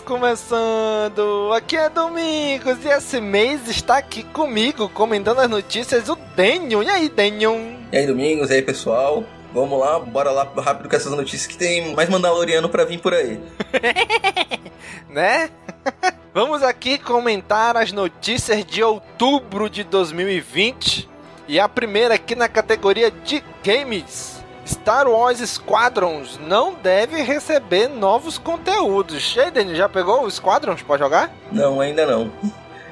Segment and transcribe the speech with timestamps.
[0.00, 1.52] Começando!
[1.54, 6.82] Aqui é Domingos e esse mês está aqui comigo comentando as notícias o Daniel.
[6.82, 7.56] E aí, Daniel?
[7.92, 9.24] E aí, Domingos, e aí, pessoal?
[9.52, 13.14] Vamos lá, bora lá rápido com essas notícias que tem mais Mandaloriano pra vir por
[13.14, 13.40] aí.
[15.08, 15.50] né?
[16.34, 21.08] Vamos aqui comentar as notícias de outubro de 2020.
[21.46, 24.33] E a primeira aqui na categoria de games.
[24.66, 29.20] Star Wars Squadrons não deve receber novos conteúdos.
[29.20, 31.34] Shaden, já pegou o Squadrons pra jogar?
[31.52, 32.32] Não, ainda não.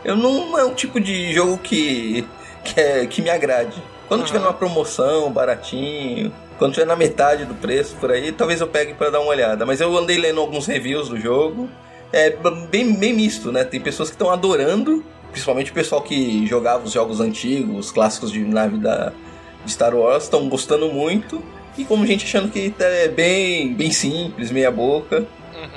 [0.04, 2.26] Eu não é um tipo de jogo que
[2.64, 3.82] que, é, que me agrade.
[4.06, 4.26] Quando Uhum.
[4.26, 8.94] tiver numa promoção, baratinho, quando tiver na metade do preço por aí, talvez eu pegue
[8.94, 9.66] pra dar uma olhada.
[9.66, 11.68] Mas eu andei lendo alguns reviews do jogo.
[12.12, 12.30] É
[12.70, 13.64] bem, bem misto, né?
[13.64, 18.30] Tem pessoas que estão adorando, principalmente o pessoal que jogava os jogos antigos, os clássicos
[18.30, 19.12] de nave da
[19.64, 21.42] de Star Wars, estão gostando muito.
[21.76, 25.26] E como gente achando que é bem, bem simples, meia boca.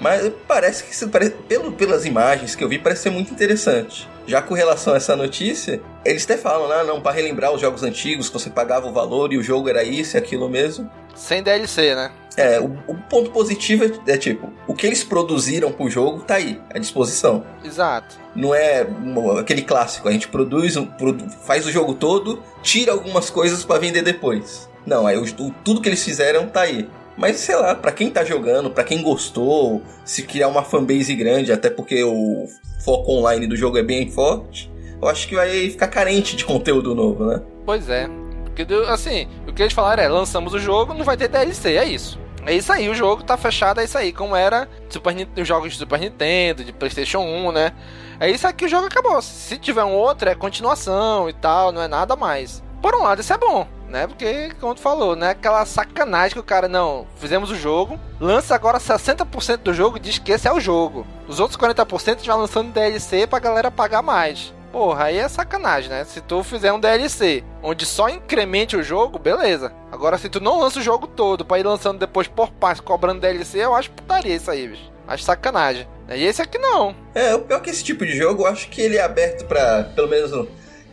[0.02, 1.10] Mas parece que, isso
[1.48, 4.10] pelo, pelas imagens que eu vi, parece ser muito interessante.
[4.28, 7.84] Já com relação a essa notícia, eles até falam, ah, não, para relembrar os jogos
[7.84, 10.90] antigos, que você pagava o valor e o jogo era isso e aquilo mesmo.
[11.14, 12.12] Sem DLC, né?
[12.36, 16.36] É, o, o ponto positivo é, é tipo, o que eles produziram pro jogo tá
[16.36, 17.46] aí, à disposição.
[17.64, 18.18] Exato.
[18.36, 22.92] Não é uma- aquele clássico, a gente produz, um- produ- faz o jogo todo, tira
[22.92, 24.68] algumas coisas pra vender depois.
[24.86, 26.88] Não, aí o- tudo que eles fizeram tá aí.
[27.18, 31.52] Mas sei lá, pra quem tá jogando, pra quem gostou, se criar uma fanbase grande,
[31.52, 32.46] até porque o
[32.84, 34.70] foco online do jogo é bem forte,
[35.02, 37.42] eu acho que vai ficar carente de conteúdo novo, né?
[37.66, 38.08] Pois é.
[38.44, 41.86] Porque, assim, o que eles falaram é: lançamos o jogo, não vai ter DLC, é
[41.86, 42.20] isso.
[42.46, 45.74] É isso aí, o jogo tá fechado, é isso aí, como era Super, os jogos
[45.74, 47.72] de Super Nintendo, de PlayStation 1, né?
[48.20, 49.20] É isso aqui, o jogo acabou.
[49.22, 52.64] Se tiver um outro, é continuação e tal, não é nada mais.
[52.84, 54.08] Por um lado, isso é bom, né?
[54.08, 55.30] Porque, como tu falou, né?
[55.30, 60.00] Aquela sacanagem que o cara, não, fizemos o jogo, lança agora 60% do jogo e
[60.00, 61.06] diz que esse é o jogo.
[61.28, 64.54] Os outros 40% a gente vai lançando DLC pra galera pagar mais.
[64.72, 66.04] Porra, aí é sacanagem, né?
[66.04, 69.72] Se tu fizer um DLC onde só incremente o jogo, beleza.
[69.90, 73.22] Agora, se tu não lança o jogo todo pra ir lançando depois por partes, cobrando
[73.22, 74.92] DLC, eu acho putaria isso aí, bicho.
[75.08, 75.88] Acho sacanagem.
[76.10, 76.94] E esse aqui não.
[77.14, 79.84] É, o pior que esse tipo de jogo, eu acho que ele é aberto pra,
[79.96, 80.32] pelo menos,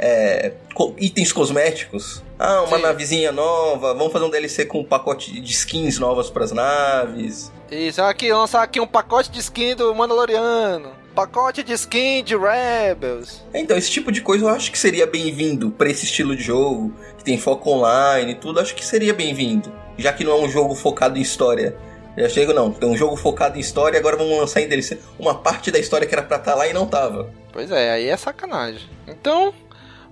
[0.02, 0.52] é,
[0.98, 2.22] itens cosméticos.
[2.36, 2.82] Ah, uma Sim.
[2.82, 7.52] navezinha nova, vamos fazer um DLC com um pacote de skins novas pras naves.
[7.70, 10.90] Isso, aqui, lançar aqui um pacote de skin do Mandaloriano.
[11.14, 13.44] Pacote de skin de Rebels.
[13.54, 16.92] Então, esse tipo de coisa eu acho que seria bem-vindo pra esse estilo de jogo,
[17.16, 19.72] que tem foco online e tudo, acho que seria bem-vindo.
[19.96, 21.76] Já que não é um jogo focado em história.
[22.16, 25.34] Já chego, não, é um jogo focado em história, agora vamos lançar em DLC uma
[25.34, 27.30] parte da história que era pra estar lá e não tava.
[27.52, 28.88] Pois é, aí é sacanagem.
[29.06, 29.52] Então,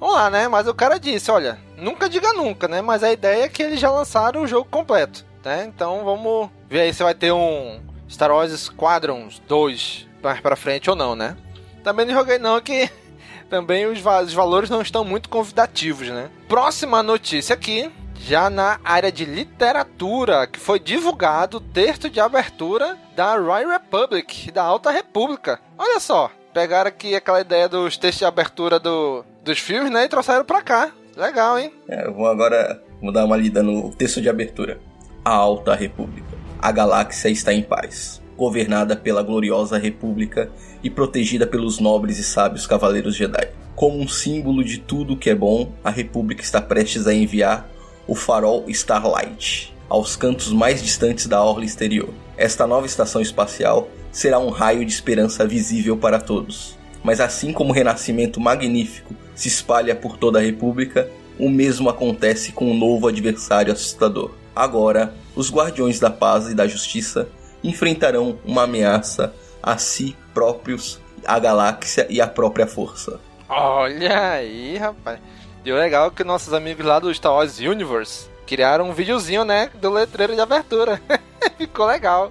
[0.00, 0.48] vamos lá, né?
[0.48, 2.80] Mas o cara disse, olha, nunca diga nunca, né?
[2.80, 5.64] Mas a ideia é que eles já lançaram o jogo completo, né?
[5.68, 10.88] Então vamos ver aí se vai ter um Star Wars Squadrons 2 mais pra frente
[10.90, 11.36] ou não, né?
[11.84, 12.90] Também não joguei não, que
[13.48, 16.28] também os, va- os valores não estão muito convidativos, né?
[16.48, 22.98] Próxima notícia aqui, já na área de literatura, que foi divulgado o texto de abertura
[23.16, 25.58] da Royal Republic, da Alta República.
[25.78, 30.08] Olha só, pegaram aqui aquela ideia dos textos de abertura do, dos filmes, né, e
[30.08, 30.92] trouxeram pra cá.
[31.16, 31.72] Legal, hein?
[31.88, 34.80] É, eu vou agora dar uma lida no texto de abertura.
[35.24, 36.38] A Alta República.
[36.58, 40.50] A galáxia está em paz, governada pela gloriosa República
[40.82, 43.48] e protegida pelos nobres e sábios cavaleiros Jedi.
[43.74, 47.68] Como um símbolo de tudo que é bom, a República está prestes a enviar
[48.06, 52.10] o farol Starlight aos cantos mais distantes da orla exterior.
[52.36, 56.78] Esta nova estação espacial será um raio de esperança visível para todos.
[57.02, 62.52] Mas assim como o renascimento magnífico se espalha por toda a República, o mesmo acontece
[62.52, 64.32] com um novo adversário assustador.
[64.54, 67.26] Agora, os Guardiões da Paz e da Justiça
[67.64, 73.18] enfrentarão uma ameaça a si próprios, a galáxia e a própria força.
[73.48, 75.18] Olha aí, rapaz.
[75.64, 79.70] O legal é que nossos amigos lá do Star Wars Universe criaram um videozinho, né,
[79.80, 81.00] do letreiro de abertura.
[81.56, 82.30] Ficou legal.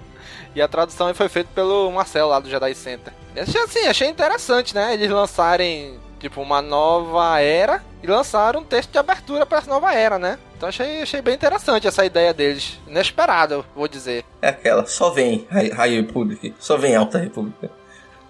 [0.54, 3.12] E a tradução foi feita pelo Marcelo lá do Jedi Center.
[3.36, 4.94] Assim, achei interessante, né?
[4.94, 9.92] Eles lançarem, tipo, uma nova era e lançaram um texto de abertura para essa nova
[9.92, 10.38] era, né?
[10.56, 12.78] Então achei, achei bem interessante essa ideia deles.
[12.86, 14.24] Inesperado, vou dizer.
[14.42, 17.70] É aquela, só vem High High Republic, só vem Alta República.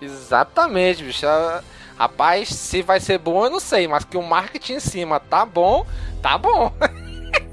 [0.01, 1.27] Exatamente, bicho.
[1.99, 5.45] Rapaz, se vai ser bom eu não sei, mas que o marketing em cima tá
[5.45, 5.85] bom,
[6.23, 6.73] tá bom.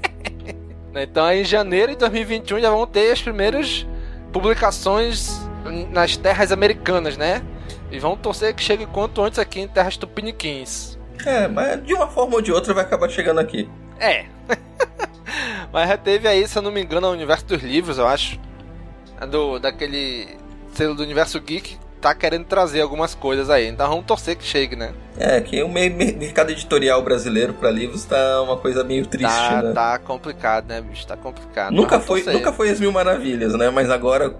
[0.94, 3.86] então em janeiro de 2021 já vão ter as primeiras
[4.32, 5.38] publicações
[5.90, 7.42] nas terras americanas, né?
[7.90, 10.98] E vamos torcer que chegue quanto antes aqui em terras tupiniquins.
[11.24, 13.68] É, mas de uma forma ou de outra vai acabar chegando aqui.
[13.98, 14.26] É.
[15.72, 18.38] mas já teve aí, se eu não me engano, o Universo dos Livros, eu acho.
[19.30, 20.36] Do, daquele
[20.72, 23.66] selo do Universo Geek tá querendo trazer algumas coisas aí.
[23.66, 24.92] Então vamos torcer que chegue, né?
[25.16, 29.72] É, que o mercado editorial brasileiro para livros tá uma coisa meio triste, tá, né?
[29.72, 31.06] Tá complicado, né, bicho?
[31.06, 31.72] Tá complicado.
[31.72, 33.70] Nunca foi, nunca foi as mil maravilhas, né?
[33.70, 34.30] Mas agora,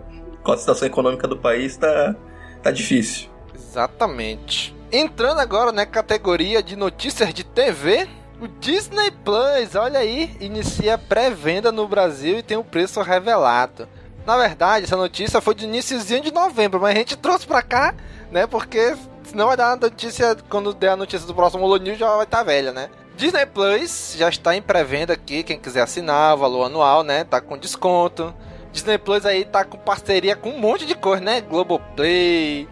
[0.43, 2.15] com a situação econômica do país, tá,
[2.63, 3.29] tá difícil.
[3.59, 4.75] Exatamente.
[4.91, 8.09] Entrando agora na categoria de notícias de TV,
[8.41, 13.89] o Disney Plus, olha aí, inicia pré-venda no Brasil e tem o um preço revelado.
[14.25, 17.95] Na verdade, essa notícia foi de iníciozinho de novembro, mas a gente trouxe pra cá,
[18.31, 18.47] né?
[18.47, 22.25] Porque senão vai dar a notícia, quando der a notícia do próximo Holo já vai
[22.25, 22.89] estar tá velha, né?
[23.17, 27.25] Disney Plus já está em pré-venda aqui, quem quiser assinar, valor anual, né?
[27.25, 28.33] Tá com desconto.
[28.73, 31.41] Disney Plus aí tá com parceria com um monte de coisa, né?
[31.41, 32.69] Globoplay,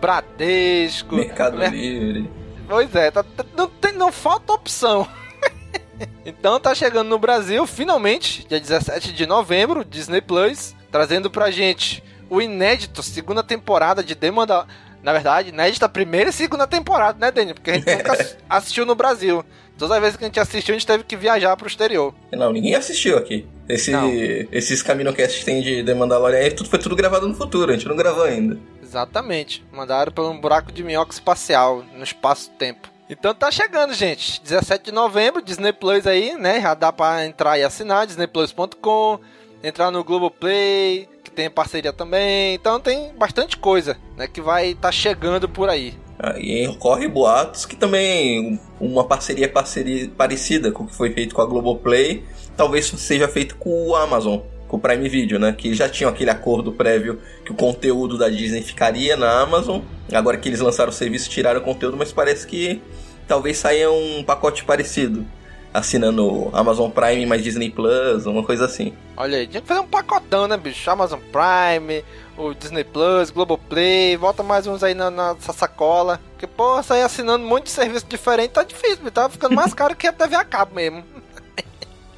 [0.00, 1.68] Bradesco, Mercado né?
[1.68, 2.30] Livre.
[2.68, 5.06] Pois é, tá, tá, não, tem, não falta opção.
[6.24, 12.02] então tá chegando no Brasil, finalmente, dia 17 de novembro, Disney Plus trazendo pra gente
[12.30, 14.66] o inédito segunda temporada de Mandalorian.
[15.02, 17.54] Na verdade, inédita primeira e segunda temporada, né, Daniel?
[17.54, 19.44] Porque a gente nunca assistiu no Brasil.
[19.78, 22.12] Todas as vezes que a gente assistiu, a gente teve que viajar pro exterior.
[22.32, 23.46] Não, ninguém assistiu aqui.
[23.68, 23.92] Esse,
[24.50, 27.86] esses Caminocast que tem de The Mandalorian tudo, foi tudo gravado no futuro, a gente
[27.86, 28.58] não gravou ainda.
[28.86, 29.64] Exatamente.
[29.72, 32.88] Mandaram por um buraco de minhoca espacial, no espaço-tempo.
[33.10, 34.40] Então tá chegando, gente.
[34.42, 36.60] 17 de novembro, Disney Plus aí, né?
[36.60, 39.20] Já dá pra entrar e assinar, disneyplus.com
[39.62, 42.54] entrar no Globoplay, que tem parceria também.
[42.54, 45.94] Então tem bastante coisa, né, que vai tá chegando por aí.
[46.18, 51.34] Ah, e corre boatos que também uma parceria, parceria parecida com o que foi feito
[51.34, 52.24] com a Globoplay,
[52.56, 55.52] talvez seja feito com o Amazon, com o Prime Video, né?
[55.56, 59.80] Que já tinham aquele acordo prévio que o conteúdo da Disney ficaria na Amazon.
[60.12, 62.80] Agora que eles lançaram o serviço, tiraram o conteúdo, mas parece que
[63.26, 65.24] talvez saia um pacote parecido
[65.76, 68.94] assinando Amazon Prime mais Disney Plus, uma coisa assim.
[69.16, 70.90] Olha aí, tinha que fazer um pacotão, né, bicho?
[70.90, 72.02] Amazon Prime,
[72.36, 76.20] o Disney Plus, Globoplay, volta mais uns aí na, na sacola.
[76.32, 79.94] Porque, pô, sair assinando um monte de serviço diferente tá difícil, tá ficando mais caro
[79.94, 81.04] que a TV a cabo mesmo.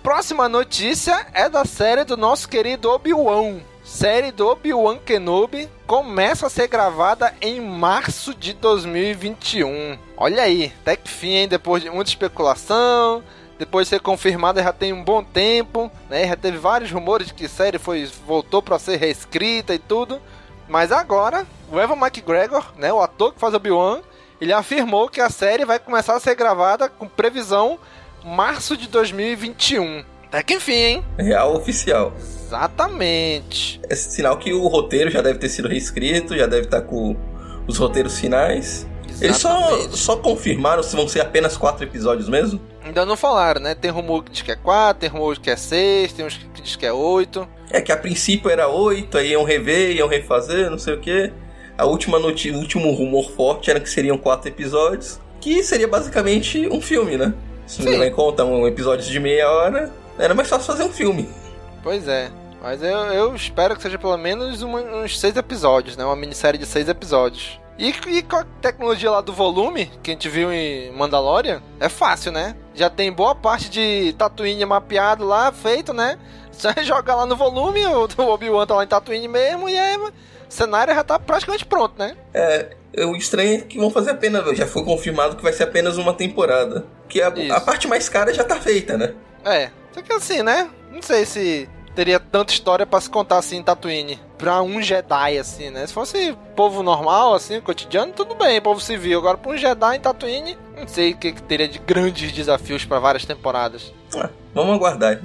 [0.03, 3.61] Próxima notícia é da série do nosso querido Obi-Wan.
[3.85, 9.99] Série do Obi-Wan Kenobi começa a ser gravada em março de 2021.
[10.17, 11.49] Olha aí, até que fim, hein?
[11.49, 13.25] Depois de muita especulação,
[13.59, 16.29] depois de ser confirmada já tem um bom tempo, né?
[16.29, 20.21] Já teve vários rumores de que a série foi, voltou para ser reescrita e tudo.
[20.69, 24.01] Mas agora, o Evan McGregor, né, o ator que faz Obi-Wan,
[24.41, 27.79] ele afirmou que a série vai começar a ser gravada com previsão
[28.25, 30.05] março de 2021.
[30.27, 31.05] Até que enfim, hein?
[31.19, 32.13] Real oficial.
[32.19, 33.81] Exatamente.
[33.89, 37.17] É sinal que o roteiro já deve ter sido reescrito, já deve estar com
[37.67, 38.87] os roteiros finais.
[39.21, 42.61] Eles só, só confirmaram se vão ser apenas quatro episódios mesmo?
[42.85, 43.75] Ainda não falaram, né?
[43.75, 46.63] Tem rumor que diz que é quatro, tem rumor que é seis, tem uns que
[46.63, 47.49] diz que é oito.
[47.71, 51.33] É que a princípio era oito, aí iam rever, iam refazer, não sei o que.
[51.77, 56.69] A última notícia, o último rumor forte era que seriam quatro episódios, que seria basicamente
[56.69, 57.35] um filme, né?
[57.69, 60.93] Se não levar em conta um episódio de meia hora, era mais fácil fazer um
[60.93, 61.29] filme.
[61.83, 62.31] Pois é.
[62.63, 66.05] Mas eu, eu espero que seja pelo menos uma, uns seis episódios, né?
[66.05, 67.61] Uma minissérie de seis episódios.
[67.79, 71.89] E, e, com a tecnologia lá do volume, que a gente viu em Mandalorian, é
[71.89, 72.57] fácil, né?
[72.75, 76.19] Já tem boa parte de Tatooine mapeado lá, feito, né?
[76.59, 80.13] Só jogar lá no volume, o, Obi-Wan tá lá em Tatooine mesmo, e aí o
[80.49, 82.17] cenário já tá praticamente pronto, né?
[82.35, 82.69] É,
[83.05, 86.13] o estranho é que vão fazer apenas, já foi confirmado que vai ser apenas uma
[86.13, 86.85] temporada.
[87.09, 89.15] Que a, a parte mais cara já tá feita, né?
[89.45, 90.69] É, só que assim, né?
[90.93, 94.21] Não sei se teria tanta história para se contar assim em Tatooine.
[94.37, 95.87] Pra um Jedi, assim, né?
[95.87, 99.19] Se fosse povo normal, assim, cotidiano, tudo bem, povo civil.
[99.19, 102.85] Agora, pra um Jedi em Tatooine, não sei o que, que teria de grandes desafios
[102.85, 103.93] para várias temporadas.
[104.15, 105.21] Ah, vamos aguardar.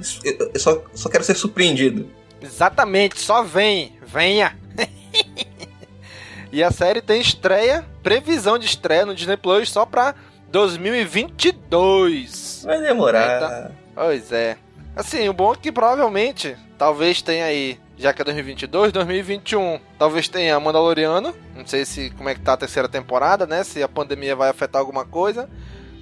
[0.52, 2.08] Eu só, só quero ser surpreendido.
[2.40, 4.56] Exatamente, só vem, venha.
[6.52, 10.14] e a série tem estreia, previsão de estreia no Disney Plus só pra
[10.50, 12.62] 2022.
[12.64, 13.36] Vai demorar.
[13.36, 14.56] Então, pois é.
[14.94, 20.28] Assim, o bom é que provavelmente, talvez tenha aí, já que é 2022, 2021, talvez
[20.28, 21.34] tenha Mandaloriano.
[21.56, 23.64] Não sei se como é que tá a terceira temporada, né?
[23.64, 25.50] Se a pandemia vai afetar alguma coisa.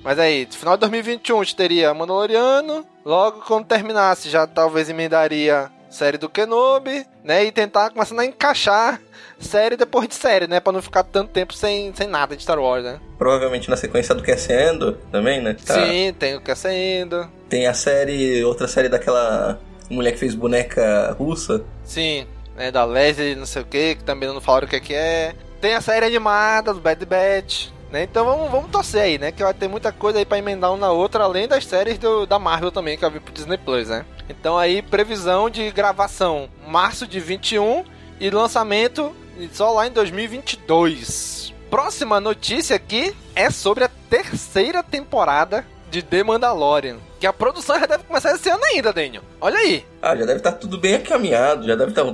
[0.05, 2.85] Mas aí, no final de 2021 a gente teria Mandaloriano.
[3.05, 7.45] Logo quando terminasse, já talvez emendaria série do Kenobi, né?
[7.45, 9.01] E tentar começando a encaixar
[9.39, 10.61] série depois de série, né?
[10.61, 13.01] Pra não ficar tanto tempo sem, sem nada de Star Wars, né?
[13.19, 15.55] Provavelmente na sequência do Crescendo também, né?
[15.65, 15.75] Tá.
[15.75, 17.29] Sim, tem o Crescendo.
[17.49, 21.63] Tem a série, outra série daquela mulher que fez boneca russa.
[21.85, 22.71] Sim, né?
[22.71, 25.35] Da Leslie, não sei o que, que também não falaram o que, que é.
[25.61, 27.69] Tem a série animada do Bad Batch.
[27.93, 28.05] Né?
[28.05, 29.31] Então vamos, vamos torcer aí, né?
[29.31, 32.25] Que vai ter muita coisa aí pra emendar uma na outra, além das séries do,
[32.25, 34.07] da Marvel também, que vai vir pro Disney Plus, né?
[34.31, 37.85] Então aí, previsão de gravação março de 21
[38.19, 39.15] e lançamento
[39.53, 41.53] só lá em 2022.
[41.69, 46.97] Próxima notícia aqui é sobre a terceira temporada de The Mandalorian.
[47.21, 49.23] Que a produção já deve começar esse ano ainda, Daniel.
[49.39, 49.85] Olha aí.
[50.01, 51.67] Ah, já deve estar tá tudo bem encaminhado.
[51.67, 52.05] Já deve estar.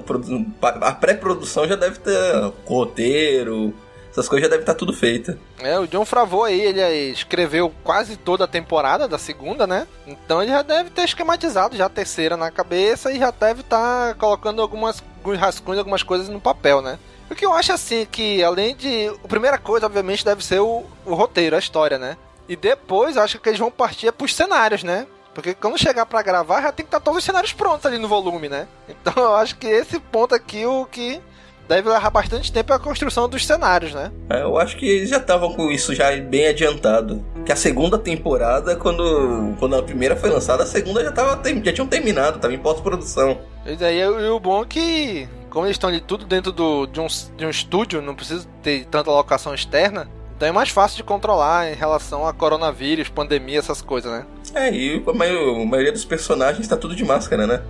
[0.61, 3.73] Tá, a pré-produção já deve ter roteiro,
[4.19, 5.39] essas coisas já devem estar tudo feito.
[5.61, 9.87] É, o John Favreau aí, ele escreveu quase toda a temporada da segunda, né?
[10.07, 14.15] Então ele já deve ter esquematizado já a terceira na cabeça e já deve estar
[14.15, 16.99] colocando algumas alguns rascunhos, algumas coisas no papel, né?
[17.31, 20.85] O que eu acho assim que além de, a primeira coisa obviamente deve ser o,
[21.05, 22.17] o roteiro, a história, né?
[22.49, 25.07] E depois acho que eles vão partir pros cenários, né?
[25.35, 28.09] Porque quando chegar para gravar já tem que estar todos os cenários prontos ali no
[28.09, 28.67] volume, né?
[28.89, 31.21] Então eu acho que esse ponto aqui o que
[31.69, 34.11] deve levar bastante tempo a construção dos cenários, né?
[34.31, 37.23] É, eu acho que eles já estavam com isso já bem adiantado.
[37.45, 41.73] Que a segunda temporada, quando, quando a primeira foi lançada, a segunda já, tava, já
[41.73, 43.39] tinham terminado, tava em pós-produção.
[43.67, 47.01] E aí e o bom é que, como eles estão ali tudo dentro do, de,
[47.01, 47.07] um,
[47.37, 50.09] de um estúdio, não precisa ter tanta locação externa,
[50.39, 54.25] então é mais fácil de controlar em relação a coronavírus, pandemia, essas coisas, né?
[54.55, 57.61] É, e a maioria dos personagens tá tudo de máscara, né?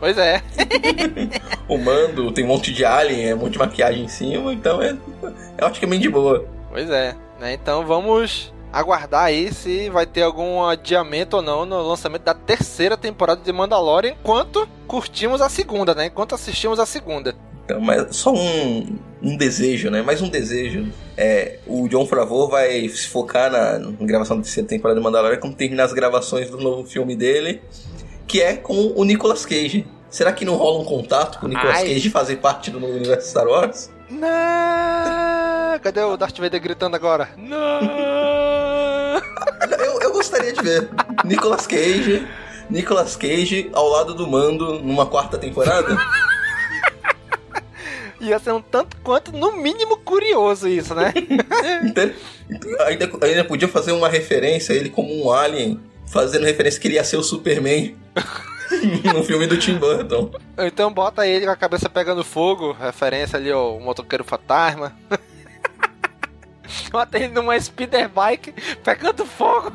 [0.00, 0.42] Pois é.
[1.68, 4.82] o mando tem um monte de alien, é um monte de maquiagem em cima, então
[4.82, 4.96] é,
[5.58, 6.46] é bem de boa.
[6.70, 7.52] Pois é, né?
[7.52, 12.96] Então vamos aguardar aí se vai ter algum adiamento ou não no lançamento da terceira
[12.96, 16.06] temporada de Mandalorian, enquanto curtimos a segunda, né?
[16.06, 17.34] Enquanto assistimos a segunda.
[17.64, 20.00] Então, mas só um, um desejo, né?
[20.00, 20.88] Mais um desejo.
[21.14, 25.38] É, o John Favreau vai se focar na, na gravação da terceira temporada de Mandalorian
[25.38, 27.60] quando terminar as gravações do novo filme dele
[28.30, 29.84] que é com o Nicolas Cage.
[30.08, 31.88] Será que não rola um contato com o Nicolas Ai.
[31.88, 33.90] Cage fazer parte do novo universo Star Wars?
[34.08, 35.80] Não!
[35.82, 37.30] Cadê o Darth Vader gritando agora?
[37.36, 37.58] Não!
[39.84, 40.88] eu, eu gostaria de ver
[41.24, 42.24] Nicolas Cage,
[42.68, 45.98] Nicolas Cage ao lado do Mando numa quarta temporada.
[48.20, 51.12] Ia ser um tanto quanto, no mínimo, curioso isso, né?
[51.82, 52.12] então,
[52.86, 55.80] ainda, ainda podia fazer uma referência a ele como um alien
[56.10, 57.96] fazendo referência que ele ia ser o Superman
[59.14, 60.30] no filme do Tim Burton.
[60.58, 64.96] Então bota ele com a cabeça pegando fogo, referência ali ao motoqueiro fantasma.
[66.90, 68.52] bota ele numa speeder bike
[68.82, 69.72] pegando fogo.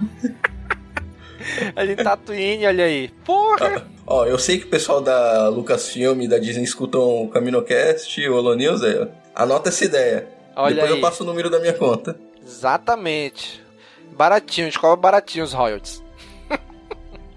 [1.75, 3.09] ali em Tatooine, olha aí.
[3.23, 3.87] Porra!
[4.05, 8.21] Ó, oh, eu sei que o pessoal da Lucasfilm e da Disney escutam o CaminoCast
[8.21, 9.07] e o Holo News, é.
[9.33, 10.27] Anota essa ideia.
[10.55, 10.97] Olha Depois aí.
[10.97, 12.15] eu passo o número da minha conta.
[12.45, 13.63] Exatamente.
[14.11, 16.04] Baratinho, escola baratinho os royalties.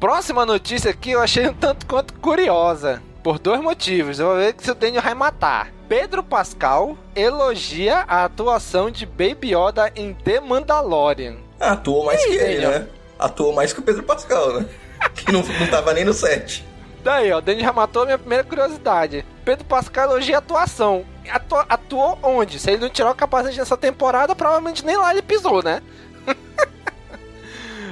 [0.00, 3.02] Próxima notícia aqui eu achei um tanto quanto curiosa.
[3.22, 4.20] Por dois motivos.
[4.20, 5.72] Eu vou ver se o Daniel vai matar.
[5.88, 11.36] Pedro Pascal elogia a atuação de Baby Yoda em The Mandalorian.
[11.58, 12.86] Ah, atuou mais que ele, né?
[13.18, 14.68] Atuou mais que o Pedro Pascal, né?
[15.16, 16.64] que não, não tava nem no set.
[17.02, 19.24] Daí, ó, o Daniel já matou a minha primeira curiosidade.
[19.44, 21.04] Pedro Pascal elogia a atuação.
[21.28, 22.60] Atu atuou onde?
[22.60, 25.82] Se ele não tirou o capacete nessa temporada, provavelmente nem lá ele pisou, né?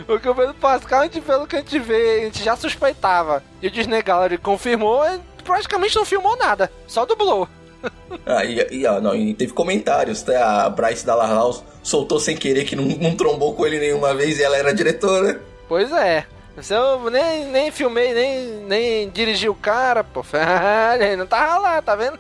[0.09, 2.57] O que o Pedro Pascal, a gente, pelo que a gente vê, a gente já
[2.57, 3.43] suspeitava.
[3.61, 5.03] E o Disney Gallery confirmou,
[5.45, 7.49] praticamente não filmou nada, só dublou.
[8.25, 10.37] ah, e, e, ó, não, e teve comentários, né?
[10.37, 14.39] A Bryce Dallas House soltou sem querer que não, não trombou com ele nenhuma vez
[14.39, 15.41] e ela era diretora.
[15.69, 16.27] Pois é.
[16.71, 20.25] Eu nem, nem filmei, nem, nem dirigi o cara, pô.
[20.99, 22.19] Ele não tava lá, tá vendo?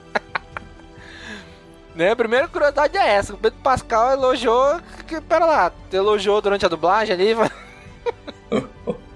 [1.96, 2.10] né?
[2.10, 3.32] A primeira curiosidade é essa.
[3.32, 4.78] O Pedro Pascal elogiou.
[5.06, 7.34] Que, pera lá, elogiou durante a dublagem ali.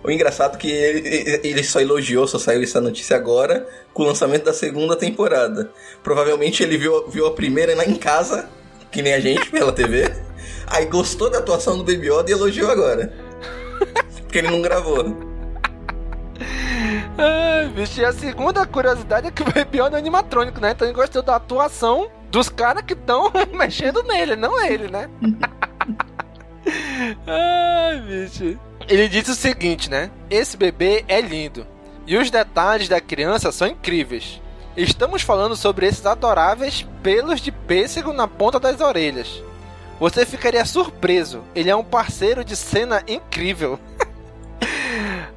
[0.03, 4.07] O engraçado é que ele, ele só elogiou, só saiu essa notícia agora, com o
[4.07, 5.71] lançamento da segunda temporada.
[6.03, 8.49] Provavelmente ele viu, viu a primeira em casa,
[8.91, 10.11] que nem a gente, pela TV.
[10.67, 13.13] Aí gostou da atuação do Baby Yoda e elogiou agora.
[14.23, 15.05] Porque ele não gravou.
[17.19, 20.71] Ai, bicho, e a segunda curiosidade é que o Baby Yoda é animatrônico, né?
[20.71, 25.11] Então ele gostou da atuação dos caras que estão mexendo nele, não ele, né?
[27.27, 28.59] Ai, bicho.
[28.89, 30.11] Ele disse o seguinte, né?
[30.29, 31.67] Esse bebê é lindo.
[32.07, 34.41] E os detalhes da criança são incríveis.
[34.77, 39.43] Estamos falando sobre esses adoráveis pelos de pêssego na ponta das orelhas.
[39.99, 41.45] Você ficaria surpreso.
[41.55, 43.79] Ele é um parceiro de cena incrível.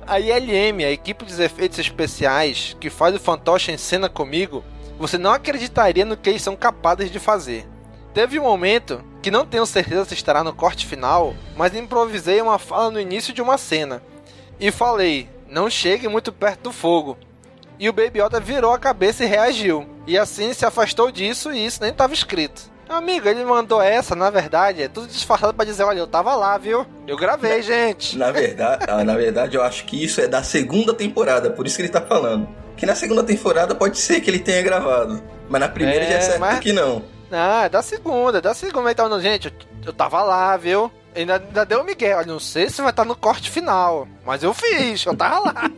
[0.05, 4.61] A ILM, a equipe dos efeitos especiais que faz o fantoche em cena comigo,
[4.99, 7.65] você não acreditaria no que eles são capazes de fazer.
[8.13, 12.59] Teve um momento que não tenho certeza se estará no corte final, mas improvisei uma
[12.59, 14.03] fala no início de uma cena
[14.59, 17.17] e falei: "Não chegue muito perto do fogo".
[17.79, 19.87] E o Baby Yoda virou a cabeça e reagiu.
[20.05, 22.71] E assim se afastou disso e isso nem estava escrito.
[22.87, 26.57] Amigo, ele mandou essa, na verdade, é tudo disfarçado para dizer, olha, eu tava lá,
[26.57, 26.85] viu?
[27.07, 28.17] Eu gravei, gente.
[28.17, 31.75] Na verdade, ah, na verdade, eu acho que isso é da segunda temporada, por isso
[31.75, 32.47] que ele tá falando.
[32.77, 35.23] Que na segunda temporada pode ser que ele tenha gravado.
[35.49, 36.59] Mas na primeira é, já é certo mas...
[36.59, 37.01] que não.
[37.35, 38.91] Ah, é da segunda, da segunda.
[38.91, 39.53] Então, gente, eu,
[39.87, 40.91] eu tava lá, viu?
[41.15, 42.17] Ainda, ainda deu o Miguel.
[42.17, 45.53] Olha, não sei se vai estar no corte final, mas eu fiz, eu tava lá.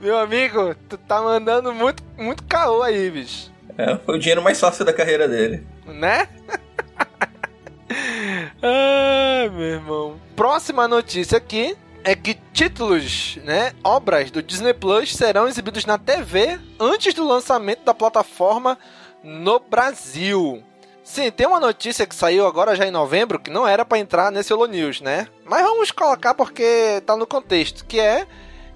[0.00, 3.50] Meu amigo, tu tá mandando muito, muito caô aí, bicho.
[3.78, 5.64] É, foi o dinheiro mais fácil da carreira dele.
[5.86, 6.26] Né?
[8.62, 10.20] ah, meu irmão.
[10.34, 16.58] Próxima notícia aqui é que títulos, né, obras do Disney Plus serão exibidos na TV
[16.78, 18.78] antes do lançamento da plataforma
[19.22, 20.62] no Brasil.
[21.02, 24.30] Sim, tem uma notícia que saiu agora já em novembro que não era para entrar
[24.30, 25.26] nesse Holo News, né?
[25.44, 28.26] Mas vamos colocar porque tá no contexto, que é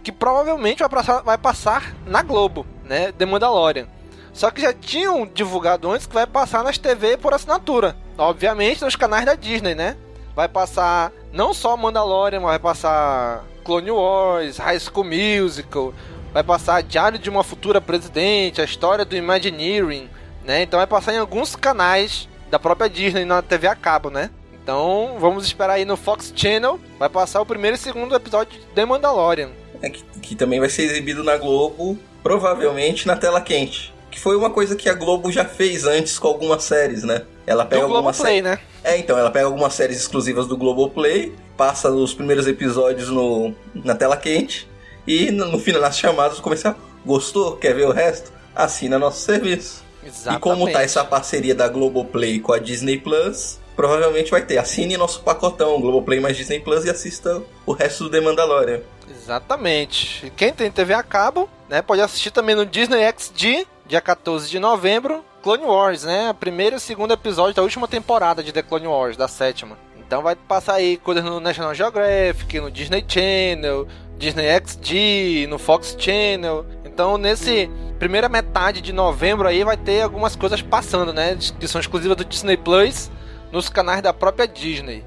[0.03, 3.13] que provavelmente vai passar, vai passar na Globo, né?
[3.13, 3.87] The Mandalorian.
[4.33, 7.97] Só que já tinham divulgado antes que vai passar nas TV por assinatura.
[8.19, 9.97] Obviamente nos canais da Disney, né?
[10.35, 15.95] Vai passar não só Mandalorian, mas vai passar Clone Wars, High School Musical,
[16.33, 20.11] vai passar Diário de uma Futura Presidente, a história do Imagineering,
[20.45, 20.63] né?
[20.63, 24.31] Então vai passar em alguns canais da própria Disney na TV a cabo, né?
[24.63, 28.67] Então vamos esperar aí no Fox Channel, vai passar o primeiro e segundo episódio de
[28.75, 29.51] The Mandalorian.
[29.83, 33.93] É que, que também vai ser exibido na Globo, provavelmente na tela quente.
[34.11, 37.23] Que foi uma coisa que a Globo já fez antes com algumas séries, né?
[37.47, 38.43] Ela pega algumas séries.
[38.43, 38.59] né?
[38.83, 43.95] É, então, ela pega algumas séries exclusivas do Globoplay, passa os primeiros episódios no, na
[43.95, 44.69] tela quente
[45.07, 46.75] e no, no final nas chamadas começa,
[47.05, 47.57] gostou?
[47.57, 48.33] Quer ver o resto?
[48.55, 49.84] Assina nosso serviço.
[50.05, 50.39] Exatamente.
[50.39, 54.59] E como tá essa parceria da Globoplay com a Disney Plus, provavelmente vai ter.
[54.59, 58.81] Assine nosso pacotão, Globoplay mais Disney Plus e assista o resto do The Mandalorian.
[59.09, 60.33] Exatamente.
[60.37, 64.59] Quem tem TV a cabo, né, pode assistir também no Disney XD, dia 14 de
[64.59, 66.35] novembro, Clone Wars, né?
[66.39, 69.77] Primeiro e segundo episódio da última temporada de The Clone Wars, da sétima.
[70.07, 73.87] Então vai passar aí coisas no National Geographic, no Disney Channel,
[74.17, 76.65] Disney XD, no Fox Channel.
[76.95, 81.37] Então nesse primeira metade de novembro aí vai ter algumas coisas passando, né?
[81.59, 83.11] Que são exclusivas do Disney Plus
[83.51, 85.05] nos canais da própria Disney.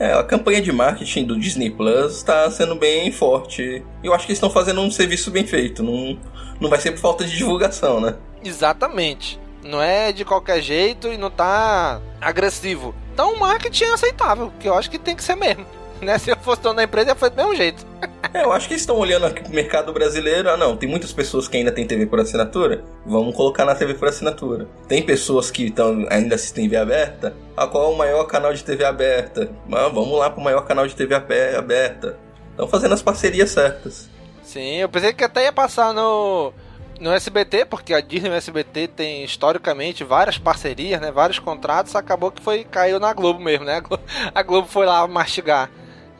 [0.00, 3.84] É, a campanha de marketing do Disney Plus está sendo bem forte.
[4.02, 5.80] Eu acho que eles estão fazendo um serviço bem feito.
[5.80, 6.18] Não,
[6.60, 8.16] não vai ser por falta de divulgação, né?
[8.44, 9.38] Exatamente.
[9.62, 12.92] Não é de qualquer jeito e não tá agressivo.
[13.14, 15.64] Então o marketing é aceitável, que eu acho que tem que ser mesmo.
[16.12, 16.18] Né?
[16.18, 17.86] Se eu fosse dono da empresa, ia fazer do mesmo jeito.
[18.34, 20.50] É, eu acho que eles estão olhando aqui pro mercado brasileiro.
[20.50, 22.82] Ah, não, tem muitas pessoas que ainda têm TV por assinatura.
[23.06, 24.66] Vamos colocar na TV por assinatura.
[24.88, 27.34] Tem pessoas que tão, ainda assistem TV aberta.
[27.56, 29.50] Ah, qual é o maior canal de TV aberta?
[29.72, 32.18] Ah, vamos lá pro maior canal de TV aberta.
[32.50, 34.10] Estão fazendo as parcerias certas.
[34.42, 36.52] Sim, eu pensei que até ia passar no
[37.00, 41.10] no SBT, porque a Disney e o SBT tem historicamente várias parcerias, né?
[41.10, 43.76] Vários contratos, acabou que foi caiu na Globo mesmo, né?
[43.76, 45.68] A Globo, a Globo foi lá mastigar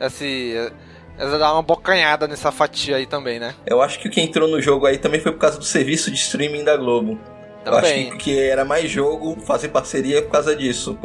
[0.07, 0.71] esse
[1.17, 3.53] ela dá uma bocanhada nessa fatia aí também, né?
[3.65, 6.09] Eu acho que o que entrou no jogo aí também foi por causa do serviço
[6.09, 7.19] de streaming da Globo.
[7.63, 8.07] Também.
[8.07, 10.97] Eu acho que, que era mais jogo fazer parceria por causa disso.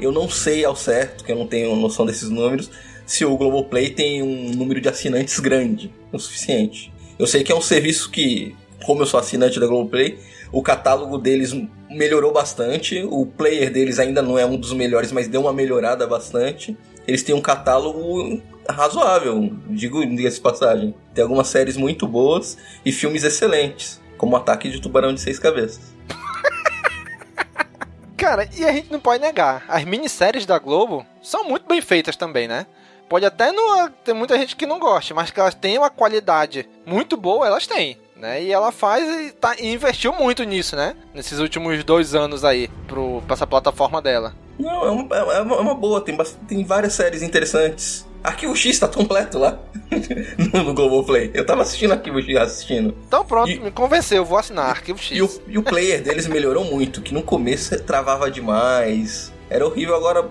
[0.00, 2.70] Eu não sei ao certo, que eu não tenho noção desses números,
[3.04, 6.92] se o Globoplay tem um número de assinantes grande o suficiente.
[7.18, 10.18] Eu sei que é um serviço que como eu sou assinante da Globoplay,
[10.52, 11.54] o catálogo deles
[11.90, 13.02] melhorou bastante.
[13.02, 16.76] O player deles ainda não é um dos melhores, mas deu uma melhorada bastante.
[17.08, 20.94] Eles têm um catálogo razoável, digo diga-se passagem.
[21.14, 25.96] Tem algumas séries muito boas e filmes excelentes, como Ataque de Tubarão de Seis Cabeças.
[28.14, 32.14] Cara, e a gente não pode negar, as minisséries da Globo são muito bem feitas
[32.14, 32.66] também, né?
[33.08, 36.68] Pode até não ter muita gente que não goste, mas que elas têm uma qualidade
[36.84, 38.42] muito boa, elas têm né?
[38.42, 40.94] E ela faz e, tá, e investiu muito nisso, né?
[41.14, 44.34] Nesses últimos dois anos aí, pro, pra essa plataforma dela.
[44.58, 46.16] Não, é uma, é uma, é uma boa, tem,
[46.46, 48.06] tem várias séries interessantes.
[48.22, 49.58] Arquivo X tá completo lá
[50.52, 51.30] no, no Globoplay.
[51.32, 52.94] Eu tava assistindo Arquivo X assistindo.
[53.06, 55.16] Então pronto, e, me convenceu, eu vou assinar Arquivo X.
[55.16, 59.32] E o, e o player deles melhorou muito, que no começo travava demais.
[59.48, 60.26] Era horrível, agora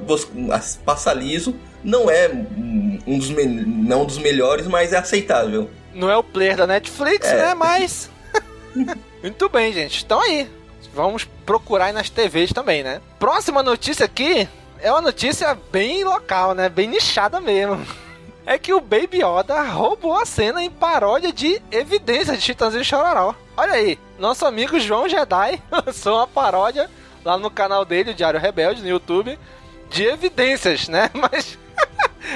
[0.85, 1.55] passa liso.
[1.83, 2.29] Não é
[3.07, 7.27] um dos, não um dos melhores, mas é aceitável não é o player da Netflix,
[7.27, 7.35] é.
[7.35, 7.53] né?
[7.53, 8.09] Mas.
[9.21, 10.03] Muito bem, gente.
[10.03, 10.47] Então aí.
[10.97, 12.99] Vamos procurar nas TVs também, né?
[13.19, 14.49] Próxima notícia aqui
[14.81, 16.69] é uma notícia bem local, né?
[16.69, 17.85] Bem nichada mesmo.
[18.47, 23.35] é que o Baby Yoda roubou a cena em paródia de Evidências de Chitãozinho Chororó.
[23.55, 26.89] Olha aí, nosso amigo João Jedi lançou uma paródia
[27.23, 29.37] lá no canal dele, o Diário Rebelde, no YouTube,
[29.91, 31.11] de Evidências, né?
[31.13, 31.59] Mas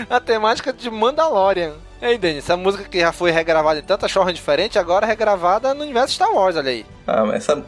[0.08, 1.74] a temática de Mandalorian.
[2.02, 5.10] E aí, Denis, essa música que já foi regravada em tantas formas diferentes, agora é
[5.10, 6.84] regravada no universo Star Wars, olha aí.
[7.06, 7.64] Ah, mas essa.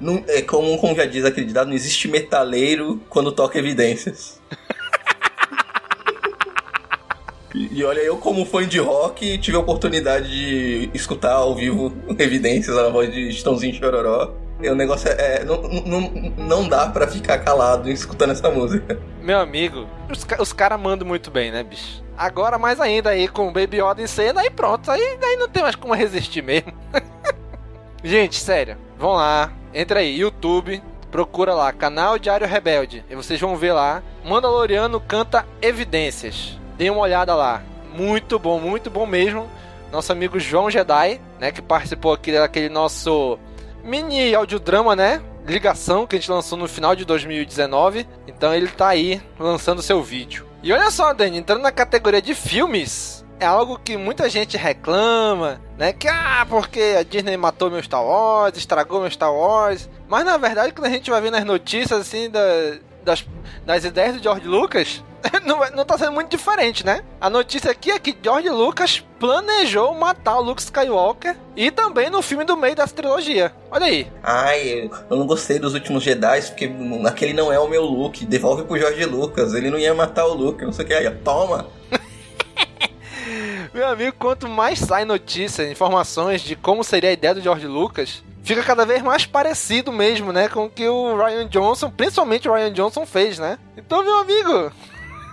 [0.00, 4.40] Não, é como, como já diz aquele ditado, não existe metaleiro quando toca evidências.
[7.54, 11.92] e, e olha, eu como fã de rock, tive a oportunidade de escutar ao vivo
[12.18, 14.32] evidências na voz de Estãozinho Chororó.
[14.64, 15.42] E o negócio é.
[15.42, 16.00] é não, não,
[16.38, 18.98] não dá pra ficar calado escutando essa música.
[19.20, 22.02] Meu amigo, os, os caras mandam muito bem, né, bicho?
[22.16, 25.50] Agora mais ainda aí com o Baby Yoda em cena, aí pronto, aí, aí não
[25.50, 26.72] tem mais como resistir mesmo.
[28.02, 33.56] Gente, sério, vão lá, entra aí, YouTube, procura lá, canal Diário Rebelde, e vocês vão
[33.56, 36.58] ver lá, Mandaloriano canta Evidências.
[36.78, 37.62] Dê uma olhada lá,
[37.94, 39.46] muito bom, muito bom mesmo.
[39.92, 43.38] Nosso amigo João Jedi, né, que participou aqui daquele nosso
[43.84, 45.22] mini audiodrama, né?
[45.46, 48.06] Ligação que a gente lançou no final de 2019.
[48.26, 50.46] Então ele tá aí lançando seu vídeo.
[50.62, 55.60] E olha só, Dani, entrando na categoria de filmes, é algo que muita gente reclama,
[55.76, 55.92] né?
[55.92, 59.90] Que ah, porque a Disney matou meu Star Wars, estragou meu Star Wars.
[60.08, 62.40] Mas na verdade, quando a gente vai vendo as notícias assim da,
[63.04, 63.26] das,
[63.66, 65.04] das ideias do George Lucas,
[65.44, 67.02] não, não tá sendo muito diferente, né?
[67.20, 72.22] A notícia aqui é que George Lucas planejou matar o Luke Skywalker e também no
[72.22, 73.52] filme do meio dessa trilogia.
[73.70, 74.06] Olha aí.
[74.22, 76.70] Ai, eu não gostei dos últimos Jedi porque
[77.06, 78.26] aquele não é o meu Luke.
[78.26, 79.54] Devolve pro George Lucas.
[79.54, 80.94] Ele não ia matar o Luke, não sei o que.
[80.94, 81.66] Aí, toma.
[83.72, 88.22] Meu amigo, quanto mais sai notícias, informações de como seria a ideia do George Lucas,
[88.44, 92.54] fica cada vez mais parecido mesmo, né, com o que o Ryan Johnson, principalmente o
[92.54, 93.58] Ryan Johnson fez, né?
[93.76, 94.70] Então, meu amigo,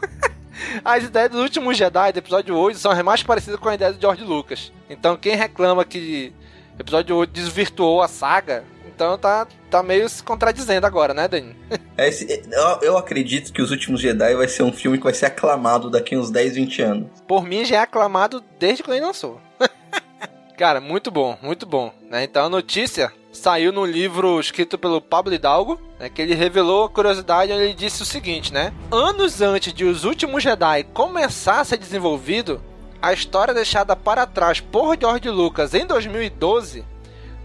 [0.84, 3.94] as ideias do último Jedi, do episódio 8, são as mais parecidas com a ideia
[3.94, 4.72] do George Lucas.
[4.90, 6.34] Então, quem reclama que
[6.78, 11.56] o episódio 8 desvirtuou a saga, então tá, tá meio se contradizendo agora, né, Dani?
[11.98, 12.42] É esse,
[12.82, 16.18] eu, acredito que Os Últimos Jedi vai ser um filme que vai ser aclamado daqui
[16.18, 17.08] uns 10, 20 anos.
[17.28, 19.40] Por mim, já é aclamado desde quando ele lançou.
[20.58, 21.94] Cara, muito bom, muito bom.
[22.10, 22.24] Né?
[22.24, 26.90] Então a notícia saiu no livro escrito pelo Pablo Hidalgo, né, que ele revelou a
[26.90, 28.74] curiosidade ele disse o seguinte, né?
[28.92, 32.62] Anos antes de Os Últimos Jedi começar a ser desenvolvido,
[33.02, 36.86] a história deixada para trás por George Lucas em 2012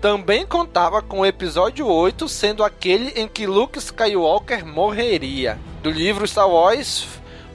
[0.01, 5.59] também contava com o episódio 8 sendo aquele em que Luke Skywalker morreria.
[5.83, 7.07] Do livro Star Wars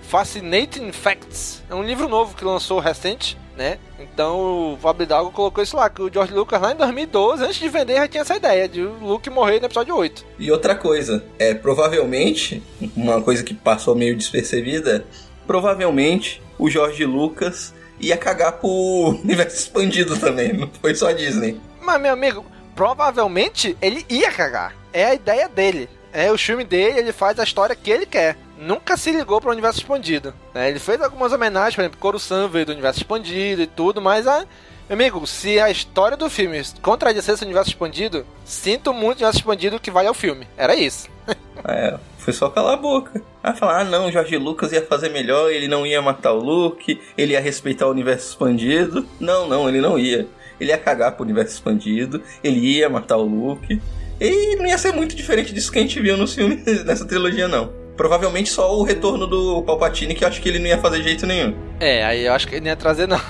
[0.02, 1.64] Fascinating Facts.
[1.70, 3.78] É um livro novo que lançou recente né?
[4.00, 7.56] Então o Fábio Hidalgo colocou isso lá, que o George Lucas lá em 2012, antes
[7.56, 10.26] de vender, já tinha essa ideia de o Luke morrer no episódio 8.
[10.40, 12.64] E outra coisa, é provavelmente,
[12.96, 15.06] uma coisa que passou meio despercebida,
[15.46, 18.70] provavelmente o George Lucas ia cagar pro
[19.24, 21.60] universo expandido também, não foi só a Disney.
[21.82, 24.76] Mas, meu amigo, provavelmente ele ia cagar.
[24.94, 25.90] É a ideia dele.
[26.14, 29.50] É o filme dele, ele faz a história que ele quer nunca se ligou para
[29.50, 30.34] o universo expandido.
[30.54, 30.70] Né?
[30.70, 34.46] Ele fez algumas homenagens, por exemplo, Coruscant veio do universo expandido e tudo, mas a.
[34.88, 39.40] Meu amigo, se a história do filme contradizer esse universo expandido, sinto muito o universo
[39.40, 40.46] expandido que vai ao filme.
[40.58, 41.08] Era isso.
[41.64, 43.24] é, foi só calar a boca.
[43.42, 47.00] Aí falar, ah não, Jorge Lucas ia fazer melhor, ele não ia matar o Luke,
[47.18, 49.08] ele ia respeitar o universo expandido.
[49.18, 50.28] Não, não, ele não ia.
[50.60, 53.82] Ele ia cagar pro universo expandido, ele ia matar o Luke.
[54.20, 57.48] E não ia ser muito diferente disso que a gente viu no filme nessa trilogia,
[57.48, 57.81] não.
[57.96, 61.26] Provavelmente só o retorno do Palpatine, que eu acho que ele não ia fazer jeito
[61.26, 61.56] nenhum.
[61.80, 63.22] É, aí eu acho que ele não ia trazer, não.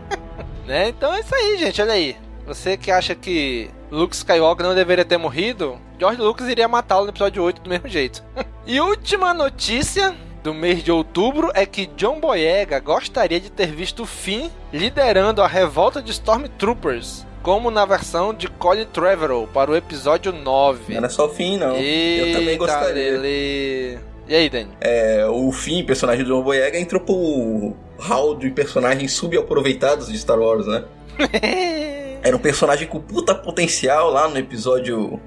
[0.66, 0.88] né?
[0.88, 2.16] Então é isso aí, gente, olha aí.
[2.46, 7.10] Você que acha que Luke Skywalker não deveria ter morrido, George Lucas iria matá-lo no
[7.10, 8.22] episódio 8 do mesmo jeito.
[8.66, 14.06] e última notícia do mês de outubro é que John Boyega gostaria de ter visto
[14.06, 20.32] Finn liderando a revolta de Stormtroopers como na versão de Colin Trevorrow para o episódio
[20.32, 20.92] 9.
[20.92, 21.76] Não era só o fim, não.
[21.76, 23.00] Eita, Eu também gostaria.
[23.00, 23.98] Ele...
[24.26, 24.70] E aí, Dani?
[24.80, 30.40] É, o Finn, personagem do John Boyega, entrou pro hall de personagens subaproveitados de Star
[30.40, 30.82] Wars, né?
[32.20, 35.20] Era um personagem com puta potencial lá no episódio,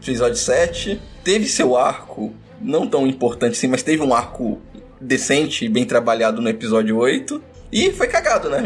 [0.00, 1.02] episódio 7.
[1.24, 4.60] Teve seu arco, não tão importante assim, mas teve um arco
[5.00, 7.42] decente e bem trabalhado no episódio 8.
[7.72, 8.62] E foi cagado, né?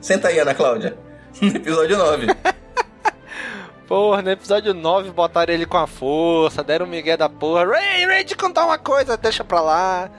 [0.00, 0.96] Senta aí, Ana Cláudia.
[1.40, 2.26] no episódio 9.
[3.86, 7.66] Porra, no episódio 9 botaram ele com a força, deram o migué da porra.
[7.66, 10.10] Ray, Ray, te contar uma coisa, deixa pra lá.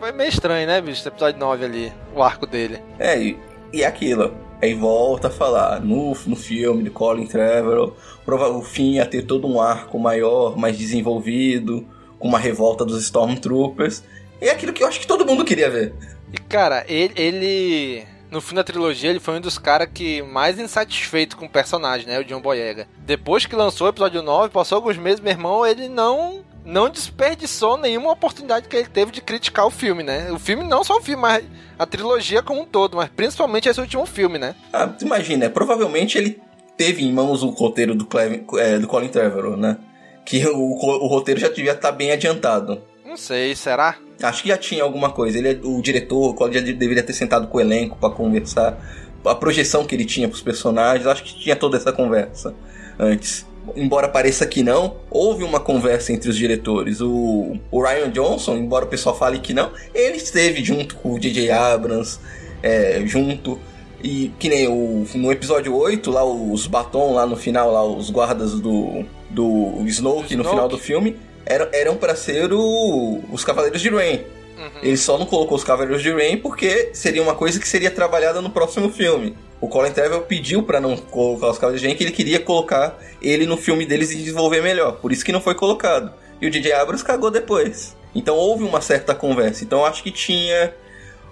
[0.00, 2.82] Foi meio estranho, né, bicho, episódio 9 ali, o arco dele.
[2.98, 3.38] É, e,
[3.72, 4.34] e aquilo.
[4.60, 7.94] Aí volta a falar, no, no filme de Colin Trevorrow,
[8.26, 11.86] o fim ia ter todo um arco maior, mais desenvolvido,
[12.18, 14.02] com uma revolta dos Stormtroopers.
[14.40, 15.94] E é aquilo que eu acho que todo mundo queria ver.
[16.32, 20.58] E cara, ele, ele no fim da trilogia, ele foi um dos caras que mais
[20.58, 22.18] insatisfeito com o personagem, né?
[22.18, 22.88] O John Boyega.
[22.98, 27.76] Depois que lançou o episódio 9, passou alguns meses, meu irmão, ele não não desperdiçou
[27.76, 30.32] nenhuma oportunidade que ele teve de criticar o filme, né?
[30.32, 31.44] O filme, não só o filme, mas
[31.78, 34.56] a trilogia como um todo, mas principalmente esse último filme, né?
[34.72, 36.40] Ah, imagina, provavelmente ele
[36.76, 39.76] teve em mãos o roteiro do, Cleve, é, do Colin Trevorrow, né?
[40.24, 42.82] Que o, o roteiro já devia estar bem adiantado.
[43.04, 43.96] Não sei, será?
[44.28, 45.38] Acho que já tinha alguma coisa.
[45.38, 48.78] Ele, é, o diretor, o Colin já deveria ter sentado com o elenco para conversar.
[49.24, 52.54] A projeção que ele tinha pros personagens, acho que tinha toda essa conversa
[52.98, 57.00] antes embora pareça que não, houve uma conversa entre os diretores.
[57.00, 61.18] O, o Ryan Johnson, embora o pessoal fale que não, ele esteve junto com o
[61.18, 61.50] J.J.
[61.50, 62.18] Abrams,
[62.62, 63.58] é, junto.
[64.02, 68.10] E que nem o, no episódio 8, lá os Baton, lá no final, lá os
[68.10, 73.80] guardas do, do Snoke, no final do filme, eram, eram para ser o, os Cavaleiros
[73.80, 74.24] de Rain.
[74.56, 74.70] Uhum.
[74.82, 78.40] Ele só não colocou os Cavaleiros de Rain porque seria uma coisa que seria trabalhada
[78.40, 79.36] no próximo filme.
[79.60, 82.98] O Colin Trevorrow pediu para não colocar os Cavaleiros de Rain que ele queria colocar
[83.20, 84.96] ele no filme deles e desenvolver melhor.
[84.96, 86.12] Por isso que não foi colocado.
[86.40, 87.96] E o DJ Abrams cagou depois.
[88.14, 89.64] Então houve uma certa conversa.
[89.64, 90.74] Então acho que tinha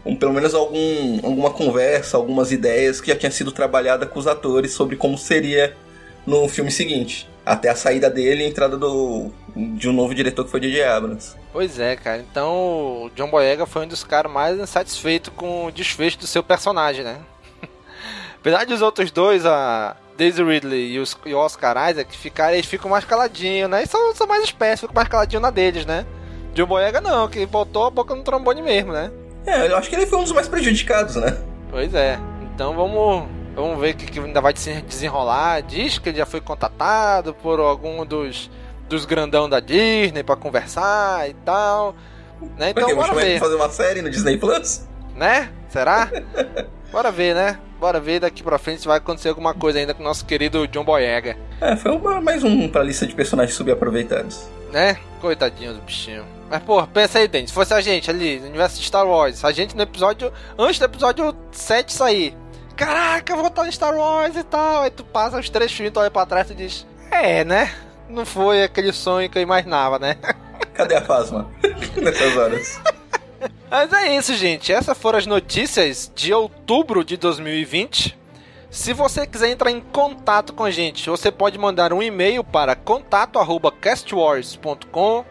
[0.05, 4.27] um, pelo menos algum, alguma conversa, algumas ideias que já tinha sido trabalhada com os
[4.27, 5.77] atores sobre como seria
[6.26, 7.28] no filme seguinte.
[7.44, 10.85] Até a saída dele e a entrada do, de um novo diretor que foi DJ
[10.85, 11.37] Abrams.
[11.52, 12.24] Pois é, cara.
[12.30, 16.42] Então o John Boyega foi um dos caras mais insatisfeitos com o desfecho do seu
[16.42, 17.18] personagem, né?
[18.38, 22.58] Apesar de os outros dois, a Daisy Ridley e, os, e o Oscar Isaac, ficarem,
[22.58, 23.82] eles ficam mais caladinhos, né?
[23.82, 26.06] E são, são mais espécies, ficam mais caladinhos na deles, né?
[26.54, 29.11] John Boyega não, que botou a boca no trombone mesmo, né?
[29.46, 31.37] É, eu acho que ele foi um dos mais prejudicados, né?
[31.70, 32.18] Pois é.
[32.54, 35.62] Então vamos, vamos ver o que, que ainda vai desenrolar.
[35.62, 38.50] Diz que ele já foi contatado por algum dos,
[38.88, 41.94] dos grandão da Disney para conversar e tal.
[42.56, 42.70] Né?
[42.70, 43.38] Então Porque, bora ver.
[43.38, 44.86] fazer uma série no Disney Plus?
[45.14, 45.50] Né?
[45.68, 46.10] Será?
[46.90, 47.58] bora ver, né?
[47.78, 50.66] Bora ver daqui pra frente se vai acontecer alguma coisa ainda com o nosso querido
[50.68, 51.36] John Boyega.
[51.60, 54.46] É, foi uma, mais um pra lista de personagens subaproveitados.
[54.72, 54.96] Né?
[55.20, 56.24] Coitadinho do bichinho.
[56.48, 57.48] Mas, pô, pensa aí, Dente.
[57.48, 60.32] Se fosse a gente ali, no universo de Star Wars, a gente no episódio.
[60.58, 62.36] Antes do episódio 7 sair.
[62.76, 64.82] Caraca, vou estar em Star Wars e tal.
[64.82, 66.87] Aí tu passa os três filmes, tu olha pra trás e diz.
[67.11, 67.72] É, né?
[68.08, 70.16] Não foi aquele sonho que eu imaginava, né?
[70.74, 71.50] Cadê a Fasma?
[71.96, 72.80] Nessas horas.
[73.70, 74.72] Mas é isso, gente.
[74.72, 78.18] Essas foram as notícias de outubro de 2020.
[78.70, 82.74] Se você quiser entrar em contato com a gente, você pode mandar um e-mail para
[82.74, 85.26] contato@castwars.com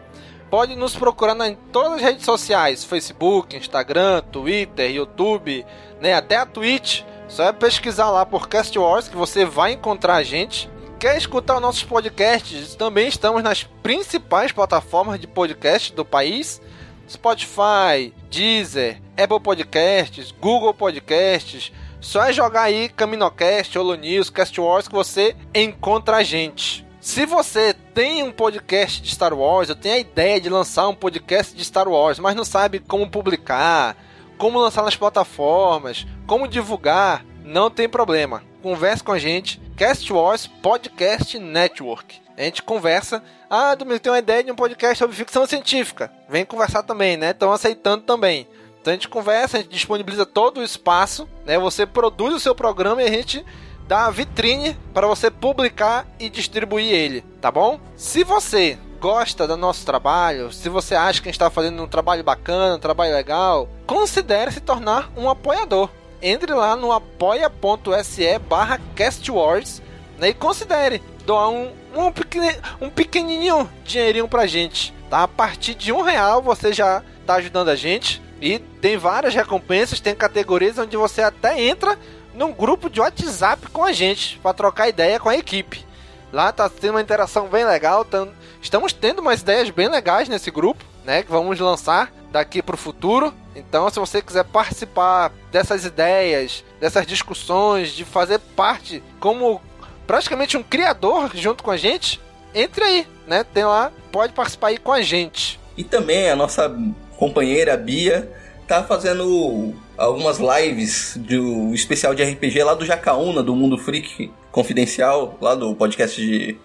[0.52, 5.64] Pode nos procurar em todas as redes sociais: Facebook, Instagram, Twitter, YouTube,
[5.98, 7.04] né, até a Twitch.
[7.32, 10.68] Só é pesquisar lá por Cast Wars que você vai encontrar a gente.
[11.00, 12.74] Quer escutar os nossos podcasts?
[12.74, 16.60] Também estamos nas principais plataformas de podcast do país:
[17.08, 21.72] Spotify, Deezer, Apple Podcasts, Google Podcasts.
[22.02, 26.86] Só é jogar aí Caminocast, Holo News, Cast Wars que você encontra a gente.
[27.00, 30.94] Se você tem um podcast de Star Wars, eu tenho a ideia de lançar um
[30.94, 33.96] podcast de Star Wars, mas não sabe como publicar,
[34.36, 38.42] como lançar nas plataformas, como divulgar, não tem problema.
[38.62, 42.22] Converse com a gente, Cast Wars Podcast Network.
[42.38, 43.22] A gente conversa.
[43.50, 46.10] Ah, Domingo, tem uma ideia de um podcast sobre ficção científica.
[46.30, 47.32] Vem conversar também, né?
[47.32, 48.48] Estão aceitando também.
[48.80, 51.58] Então a gente conversa, a gente disponibiliza todo o espaço, né?
[51.58, 53.44] Você produz o seu programa e a gente
[53.86, 57.78] da vitrine para você publicar e distribuir ele, tá bom?
[57.94, 61.88] Se você gosta do nosso trabalho, se você acha que a gente está fazendo um
[61.88, 65.90] trabalho bacana, um trabalho legal, considere se tornar um apoiador.
[66.22, 69.82] Entre lá no apoia.se barra castwars
[70.18, 74.94] né, e considere doar um, um, pequeni, um pequenininho dinheirinho pra gente.
[75.10, 75.24] Tá?
[75.24, 78.22] A partir de um real você já está ajudando a gente.
[78.40, 81.98] E tem várias recompensas, tem categorias onde você até entra
[82.34, 85.84] num grupo de WhatsApp com a gente para trocar ideia com a equipe.
[86.32, 88.30] Lá tá tendo uma interação bem legal, tam,
[88.60, 92.78] estamos tendo umas ideias bem legais nesse grupo, né, que vamos lançar daqui para o
[92.78, 93.32] futuro.
[93.54, 99.60] Então, se você quiser participar dessas ideias, dessas discussões, de fazer parte como
[100.06, 102.20] praticamente um criador junto com a gente,
[102.54, 103.44] entre aí, né?
[103.44, 105.60] Tem lá, pode participar aí com a gente.
[105.76, 106.74] E também a nossa
[107.16, 108.30] companheira Bia
[108.66, 115.36] tá fazendo algumas lives do especial de RPG lá do Jacaúna, do Mundo Freak Confidencial,
[115.40, 116.58] lá do podcast de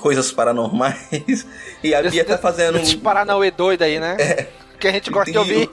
[0.00, 1.46] coisas paranormais.
[1.82, 2.78] E a Bia tá fazendo.
[2.78, 4.16] Esse Paranauê doido aí, né?
[4.18, 4.48] É.
[4.80, 5.68] Que a gente gosta de ouvir.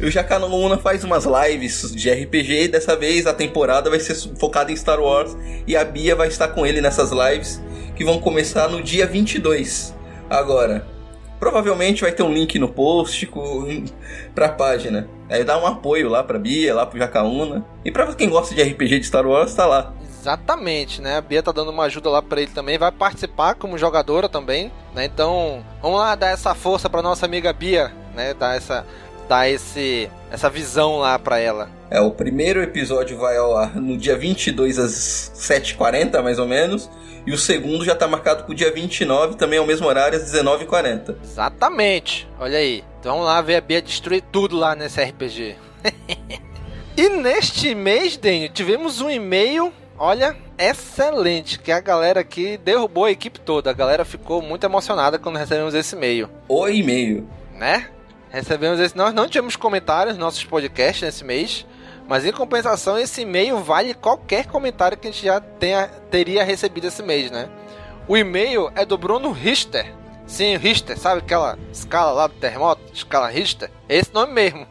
[0.00, 4.72] E o Jacaúna faz umas lives de RPG dessa vez a temporada vai ser focada
[4.72, 5.36] em Star Wars.
[5.66, 7.62] E a Bia vai estar com ele nessas lives
[7.94, 9.94] que vão começar no dia 22.
[10.30, 10.86] Agora,
[11.38, 13.84] Provavelmente vai ter um link no post com,
[14.34, 15.08] pra página.
[15.30, 17.64] Aí dá um apoio lá pra Bia, lá pro Jacaúna.
[17.84, 19.94] E pra quem gosta de RPG de Star Wars, tá lá.
[20.20, 21.16] Exatamente, né?
[21.16, 24.72] A Bia tá dando uma ajuda lá para ele também, vai participar como jogadora também,
[24.94, 25.04] né?
[25.04, 28.34] Então, vamos lá dar essa força para nossa amiga Bia, né?
[28.34, 28.84] Dar essa
[29.28, 31.70] dar esse essa visão lá para ela.
[31.90, 34.92] É, o primeiro episódio vai ao ar no dia 22 às
[35.34, 36.90] 7h40, mais ou menos.
[37.26, 41.16] E o segundo já tá marcado pro dia 29, também ao mesmo horário, às 19h40.
[41.22, 42.26] Exatamente.
[42.40, 42.82] Olha aí.
[42.98, 45.56] Então vamos lá ver a Bia destruir tudo lá nesse RPG.
[46.96, 53.10] e neste mês, Daniel, tivemos um e-mail, olha, excelente, que a galera aqui derrubou a
[53.10, 53.70] equipe toda.
[53.70, 56.28] A galera ficou muito emocionada quando recebemos esse e-mail.
[56.48, 57.28] O e-mail.
[57.54, 57.88] Né?
[58.30, 58.96] Recebemos esse.
[58.96, 61.66] Nós não tivemos comentários nos nossos podcasts nesse mês.
[62.08, 66.86] Mas em compensação, esse e-mail vale qualquer comentário que a gente já tenha, teria recebido
[66.86, 67.50] esse mês, né?
[68.08, 69.94] O e-mail é do Bruno Richter.
[70.26, 72.80] Sim, Richter, sabe aquela escala lá do terremoto?
[72.94, 73.70] Escala Richter?
[73.86, 74.66] É esse nome mesmo.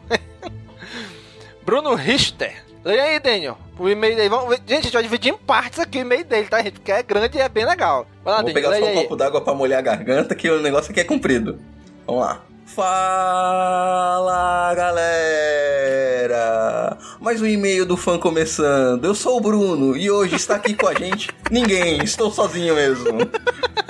[1.64, 2.67] Bruno Richter.
[2.84, 3.58] Leia aí, Daniel.
[3.78, 4.28] O e-mail dele.
[4.28, 6.74] Vamos, gente, a gente vai dividir em partes aqui o e-mail dele, tá, gente?
[6.74, 8.06] Porque é grande e é bem legal.
[8.24, 10.60] Vai lá, Vou Daniel, pegar só um copo d'água pra molhar a garganta, que o
[10.60, 11.58] negócio aqui é comprido.
[12.06, 12.42] Vamos lá.
[12.68, 16.98] Fala galera!
[17.18, 19.04] Mais um e-mail do fã começando.
[19.04, 23.20] Eu sou o Bruno e hoje está aqui com a gente ninguém, estou sozinho mesmo.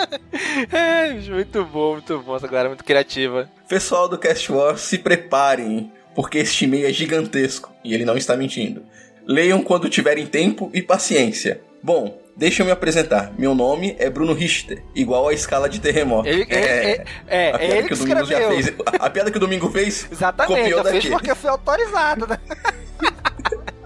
[0.72, 3.50] é, muito bom, muito bom, essa galera é muito criativa.
[3.68, 8.36] Pessoal do Cast War, se preparem, porque este e-mail é gigantesco e ele não está
[8.36, 8.82] mentindo.
[9.24, 11.60] Leiam quando tiverem tempo e paciência.
[11.80, 13.32] Bom, Deixa eu me apresentar.
[13.36, 16.28] Meu nome é Bruno Richter, igual a escala de terremoto.
[16.28, 18.72] Ele, é, é, é, a piada ele que, o Domingo já fez.
[18.98, 20.06] A piada que o Domingo fez.
[20.10, 21.00] Exatamente, copiou daqui.
[21.00, 22.38] fiz porque foi autorizado, né?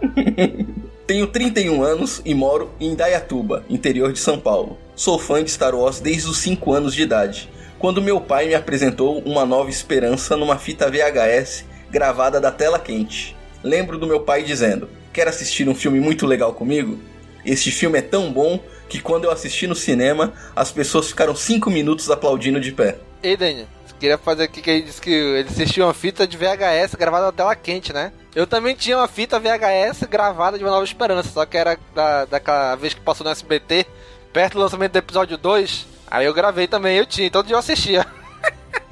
[1.07, 4.79] Tenho 31 anos e moro em Dayatuba, interior de São Paulo.
[4.95, 8.55] Sou fã de Star Wars desde os 5 anos de idade, quando meu pai me
[8.55, 13.37] apresentou uma nova esperança numa fita VHS gravada da tela quente.
[13.63, 16.99] Lembro do meu pai dizendo: Quer assistir um filme muito legal comigo?
[17.45, 21.71] Este filme é tão bom que quando eu assisti no cinema, as pessoas ficaram 5
[21.71, 22.99] minutos aplaudindo de pé.
[23.23, 23.67] Ei, Daniel,
[23.99, 27.33] queria fazer aqui que ele disse que ele assistiu uma fita de VHS gravada na
[27.33, 28.13] tela quente, né?
[28.35, 32.25] Eu também tinha uma fita VHS gravada de Uma Nova Esperança, só que era da,
[32.25, 33.87] daquela vez que passou no SBT,
[34.33, 35.87] perto do lançamento do episódio 2.
[36.11, 38.07] Aí eu gravei também, eu tinha, todo dia eu assistia.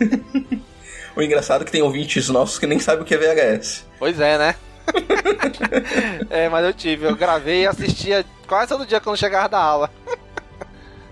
[1.17, 3.87] o engraçado é que tem ouvintes nossos que nem sabem o que é VHS.
[3.99, 4.55] Pois é, né?
[6.31, 9.91] é, mas eu tive, eu gravei e assistia quase todo dia quando chegava da aula.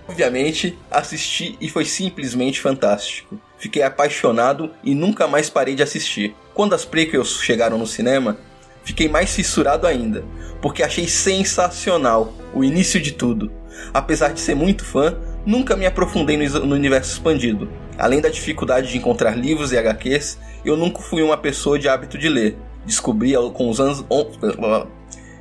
[0.09, 3.39] Obviamente, assisti e foi simplesmente fantástico.
[3.59, 6.35] Fiquei apaixonado e nunca mais parei de assistir.
[6.55, 8.39] Quando as prequels chegaram no cinema,
[8.85, 10.25] fiquei mais fissurado ainda,
[10.63, 13.53] porque achei sensacional o início de tudo.
[13.93, 17.71] Apesar de ser muito fã, nunca me aprofundei no universo expandido.
[17.99, 22.17] Além da dificuldade de encontrar livros e HQs, eu nunca fui uma pessoa de hábito
[22.17, 22.57] de ler.
[22.87, 24.05] Descobri com os anos.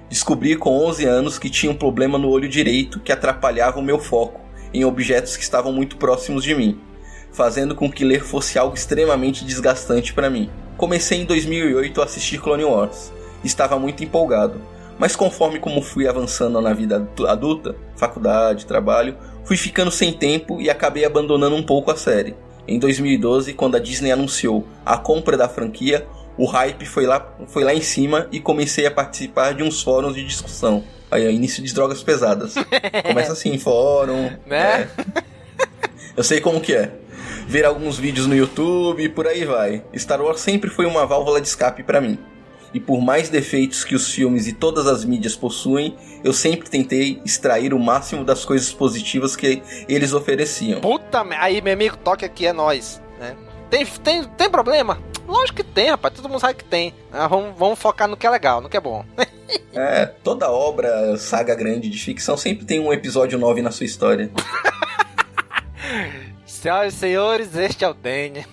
[0.09, 3.99] Descobri com 11 anos que tinha um problema no olho direito que atrapalhava o meu
[3.99, 4.41] foco
[4.73, 6.79] em objetos que estavam muito próximos de mim,
[7.31, 10.49] fazendo com que ler fosse algo extremamente desgastante para mim.
[10.77, 13.11] Comecei em 2008 a assistir Clone Wars.
[13.43, 14.59] Estava muito empolgado,
[14.97, 20.69] mas conforme como fui avançando na vida adulta, faculdade, trabalho, fui ficando sem tempo e
[20.69, 22.35] acabei abandonando um pouco a série.
[22.67, 26.05] Em 2012, quando a Disney anunciou a compra da franquia,
[26.37, 30.15] o hype foi lá, foi lá em cima e comecei a participar de uns fóruns
[30.15, 30.83] de discussão.
[31.09, 32.55] Aí, início de drogas pesadas.
[33.07, 34.29] Começa assim, fórum.
[34.45, 34.81] Né?
[34.81, 35.23] É.
[36.15, 36.91] Eu sei como que é.
[37.47, 39.83] Ver alguns vídeos no YouTube e por aí vai.
[39.95, 42.19] Star Wars sempre foi uma válvula de escape para mim.
[42.73, 47.21] E por mais defeitos que os filmes e todas as mídias possuem, eu sempre tentei
[47.25, 50.81] extrair o máximo das coisas positivas que eles ofereciam.
[50.81, 53.35] Puta, aí meu amigo, toque aqui é nós, né?
[53.69, 54.97] Tem, tem, tem problema?
[55.27, 56.13] Lógico que tem, rapaz.
[56.13, 56.93] Todo mundo sabe que tem.
[57.11, 59.03] Ah, vamos, vamos focar no que é legal, no que é bom.
[59.75, 64.31] é, toda obra, saga grande de ficção sempre tem um episódio 9 na sua história.
[66.45, 68.45] Senhoras e senhores, este é o Danny.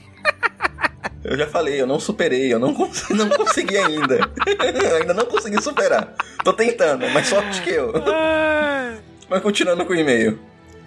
[1.24, 4.30] Eu já falei, eu não superei, eu não, cons não consegui ainda.
[4.84, 6.14] eu ainda não consegui superar.
[6.44, 7.92] Tô tentando, mais sorte que eu.
[9.28, 10.38] Mas continuando com o e-mail.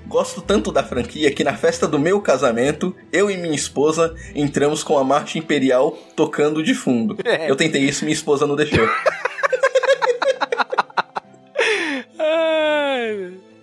[0.05, 4.81] Gosto tanto da franquia que na festa do meu casamento, eu e minha esposa entramos
[4.81, 7.17] com a marcha imperial tocando de fundo.
[7.25, 7.49] É.
[7.49, 8.87] Eu tentei isso, minha esposa não deixou.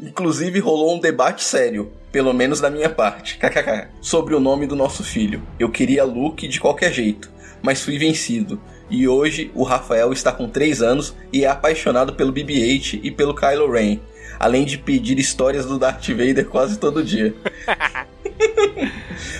[0.05, 4.77] Inclusive rolou um debate sério, pelo menos da minha parte, kkk, sobre o nome do
[4.77, 5.43] nosso filho.
[5.59, 7.31] Eu queria Luke de qualquer jeito,
[7.63, 8.61] mas fui vencido.
[8.91, 13.35] E hoje o Rafael está com 3 anos e é apaixonado pelo BB-8 e pelo
[13.35, 13.99] Kylo Ren
[14.39, 17.35] além de pedir histórias do Darth Vader quase todo dia.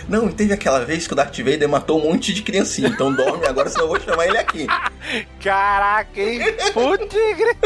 [0.09, 3.47] Não, teve aquela vez que o Darth Vader matou um monte de criancinha, então dorme
[3.47, 4.67] agora, senão eu vou chamar ele aqui.
[5.43, 6.41] Caraca, hein?
[6.73, 7.57] Putigre!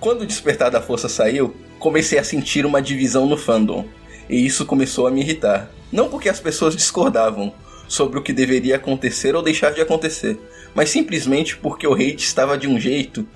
[0.00, 3.84] Quando o Despertar da Força saiu, comecei a sentir uma divisão no fandom.
[4.30, 5.68] E isso começou a me irritar.
[5.90, 7.52] Não porque as pessoas discordavam
[7.88, 10.38] sobre o que deveria acontecer ou deixar de acontecer,
[10.76, 13.26] mas simplesmente porque o hate estava de um jeito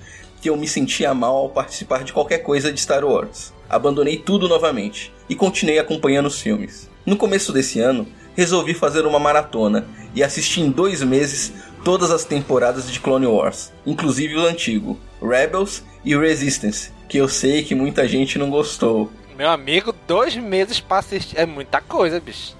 [0.41, 3.53] que eu me sentia mal ao participar de qualquer coisa de Star Wars.
[3.69, 6.89] Abandonei tudo novamente e continuei acompanhando os filmes.
[7.05, 9.85] No começo desse ano, resolvi fazer uma maratona
[10.15, 11.51] e assisti em dois meses
[11.83, 17.63] todas as temporadas de Clone Wars, inclusive o antigo, Rebels e Resistance, que eu sei
[17.63, 19.11] que muita gente não gostou.
[19.37, 22.57] Meu amigo, dois meses pra assistir é muita coisa, bicho.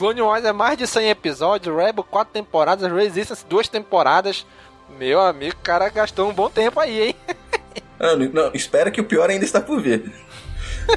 [0.00, 4.46] Clone Wars é mais de 100 episódios, Rebel 4 temporadas, Resistance 2 temporadas.
[4.98, 7.16] Meu amigo, o cara gastou um bom tempo aí, hein?
[8.00, 10.10] Não, não, espera que o pior ainda está por vir.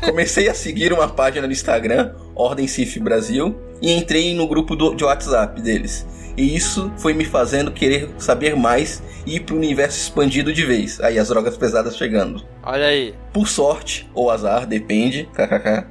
[0.05, 4.95] Comecei a seguir uma página no Instagram, Ordem Cif Brasil, e entrei no grupo do,
[4.95, 6.07] de WhatsApp deles.
[6.36, 10.99] E isso foi me fazendo querer saber mais e ir pro universo expandido de vez.
[10.99, 12.43] Aí as drogas pesadas chegando.
[12.63, 13.13] Olha aí.
[13.31, 15.86] Por sorte, ou azar, depende, kkk,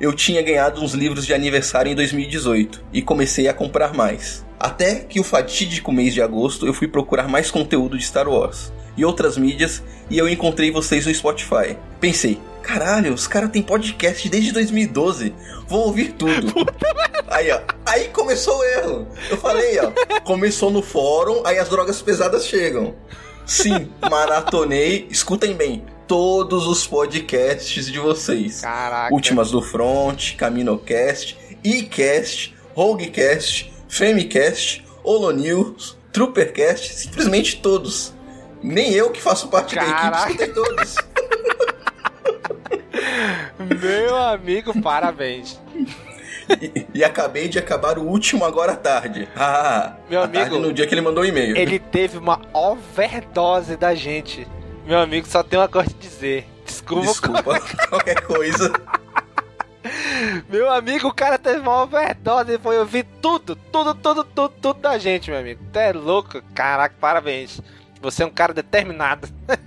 [0.00, 4.44] eu tinha ganhado uns livros de aniversário em 2018 e comecei a comprar mais.
[4.58, 8.72] Até que o fatídico mês de agosto eu fui procurar mais conteúdo de Star Wars
[8.96, 11.76] e outras mídias e eu encontrei vocês no Spotify.
[12.00, 15.34] Pensei, caralho, os caras têm podcast desde 2012,
[15.66, 16.52] vou ouvir tudo.
[17.28, 19.06] Aí, ó, aí começou o erro.
[19.30, 19.92] Eu falei, ó,
[20.22, 22.92] começou no fórum, aí as drogas pesadas chegam.
[23.46, 28.62] Sim, maratonei, escutem bem, todos os podcasts de vocês.
[28.62, 29.14] Caraca.
[29.14, 38.12] Últimas do Front, CaminoCast, eCast, Roguecast, Femicast, Holonews, Troopercast, simplesmente todos.
[38.60, 40.30] Nem eu que faço parte da equipe Caraca.
[40.32, 40.94] escutei todos.
[43.58, 45.60] Meu amigo, parabéns.
[46.60, 49.28] E, e acabei de acabar o último agora à tarde.
[49.36, 51.56] Ah, Meu à amigo, tarde no dia que ele mandou o e-mail.
[51.56, 54.46] Ele teve uma overdose da gente.
[54.86, 56.46] Meu amigo, só tem uma coisa a dizer.
[56.64, 57.06] Desculpa.
[57.06, 58.72] Desculpa, qualquer coisa.
[60.48, 64.80] Meu amigo, o cara teve uma overdose e foi ouvir tudo, tudo, tudo, tudo, tudo
[64.80, 65.62] da gente, meu amigo.
[65.72, 66.42] Tu é louco?
[66.54, 67.60] Caraca, parabéns.
[68.02, 69.28] Você é um cara determinado.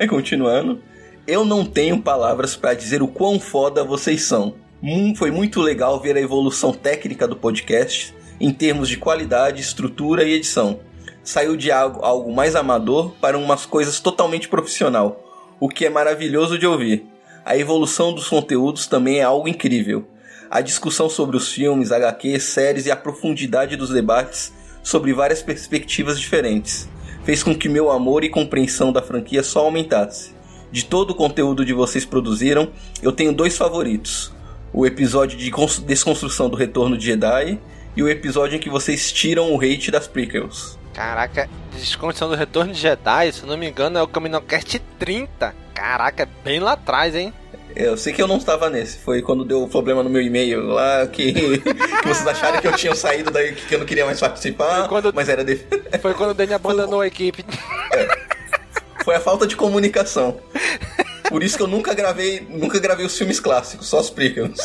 [0.00, 0.80] E continuando,
[1.28, 4.54] eu não tenho palavras para dizer o quão foda vocês são.
[4.82, 10.24] Hum, foi muito legal ver a evolução técnica do podcast em termos de qualidade, estrutura
[10.24, 10.80] e edição.
[11.22, 15.22] Saiu de algo, algo mais amador para umas coisas totalmente profissional,
[15.60, 17.04] o que é maravilhoso de ouvir.
[17.44, 20.08] A evolução dos conteúdos também é algo incrível.
[20.50, 24.50] A discussão sobre os filmes, HQs, séries e a profundidade dos debates
[24.82, 26.88] sobre várias perspectivas diferentes
[27.22, 30.37] fez com que meu amor e compreensão da franquia só aumentasse.
[30.70, 32.70] De todo o conteúdo que vocês produziram,
[33.02, 34.32] eu tenho dois favoritos:
[34.72, 37.58] o episódio de cons- desconstrução do Retorno de Jedi
[37.96, 40.78] e o episódio em que vocês tiram o hate das prequels.
[40.94, 45.54] Caraca, descondição do Retorno de Jedi, se eu não me engano, é o Caminocast 30.
[45.74, 47.32] Caraca, é bem lá atrás, hein?
[47.76, 51.06] Eu sei que eu não estava nesse, foi quando deu problema no meu e-mail lá
[51.06, 54.88] que, que vocês acharam que eu tinha saído daí que eu não queria mais participar,
[54.88, 55.60] quando- mas era de...
[56.02, 57.44] Foi quando o Danny abandonou a equipe.
[59.08, 60.38] Foi a falta de comunicação.
[61.30, 64.60] Por isso que eu nunca gravei, nunca gravei os filmes clássicos, só os prequels.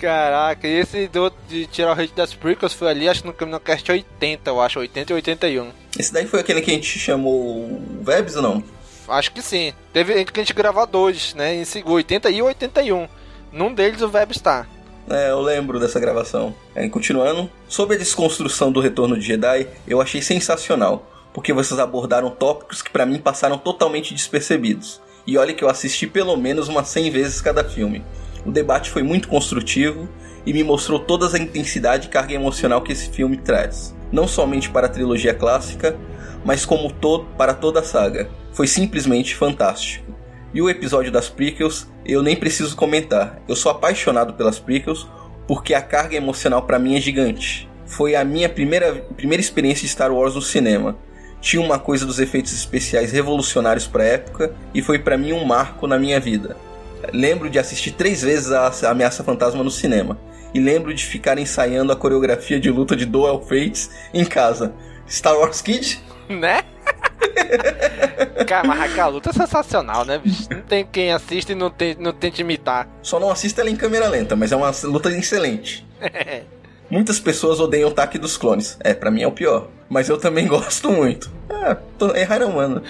[0.00, 3.34] Caraca, e esse do, de tirar o hate das prequels foi ali, acho que no
[3.34, 5.72] Caminocast 80, eu acho, 80 e 81.
[5.98, 8.62] Esse daí foi aquele que a gente chamou Vebs ou não?
[9.08, 9.72] Acho que sim.
[9.92, 11.56] Teve que a gente gravou dois, né?
[11.56, 13.08] Em seguida, 80 e 81.
[13.50, 14.64] Num deles o Web está.
[15.10, 16.54] É, eu lembro dessa gravação.
[16.72, 22.30] É, continuando, sobre a desconstrução do Retorno de Jedi, eu achei sensacional, porque vocês abordaram
[22.30, 25.02] tópicos que pra mim passaram totalmente despercebidos.
[25.26, 28.04] E olha que eu assisti pelo menos umas 100 vezes cada filme.
[28.46, 30.08] O debate foi muito construtivo
[30.46, 34.70] e me mostrou toda a intensidade e carga emocional que esse filme traz, não somente
[34.70, 35.98] para a trilogia clássica,
[36.44, 38.30] mas como todo para toda a saga.
[38.52, 40.14] Foi simplesmente fantástico.
[40.52, 43.42] E o episódio das prequels, eu nem preciso comentar.
[43.48, 45.08] Eu sou apaixonado pelas prequels
[45.48, 47.68] porque a carga emocional para mim é gigante.
[47.86, 50.96] Foi a minha primeira, primeira experiência de Star Wars no cinema.
[51.44, 55.44] Tinha uma coisa dos efeitos especiais revolucionários para a época e foi para mim um
[55.44, 56.56] marco na minha vida.
[57.12, 60.18] Lembro de assistir três vezes a Ameaça Fantasma no cinema
[60.54, 64.72] e lembro de ficar ensaiando a coreografia de luta de Duel Fates em casa.
[65.06, 66.02] Star Wars Kid?
[66.26, 66.62] Né?
[68.48, 70.48] Cara, mas aquela luta é sensacional, né, bicho?
[70.50, 72.88] Não tem quem assista e não, tem, não tente imitar.
[73.02, 75.86] Só não assista ela em câmera lenta, mas é uma luta excelente.
[76.94, 78.76] Muitas pessoas odeiam o ataque dos clones.
[78.78, 79.66] É, pra mim é o pior.
[79.88, 81.28] Mas eu também gosto muito.
[81.98, 82.84] Tô, errar não, mano.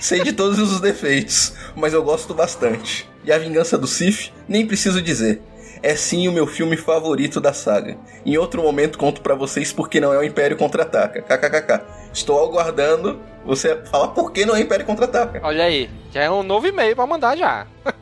[0.00, 3.06] Sei de todos os defeitos, mas eu gosto bastante.
[3.22, 5.42] E a vingança do Sith, nem preciso dizer.
[5.82, 7.98] é sim o meu filme favorito da saga.
[8.24, 11.20] Em outro momento conto para vocês porque não é o Império Contra-Ataca.
[11.20, 11.84] KKKK.
[12.10, 15.40] Estou aguardando você falar por que não é o Império Contra-Ataca.
[15.42, 17.66] Olha aí, já é um novo e-mail para mandar já.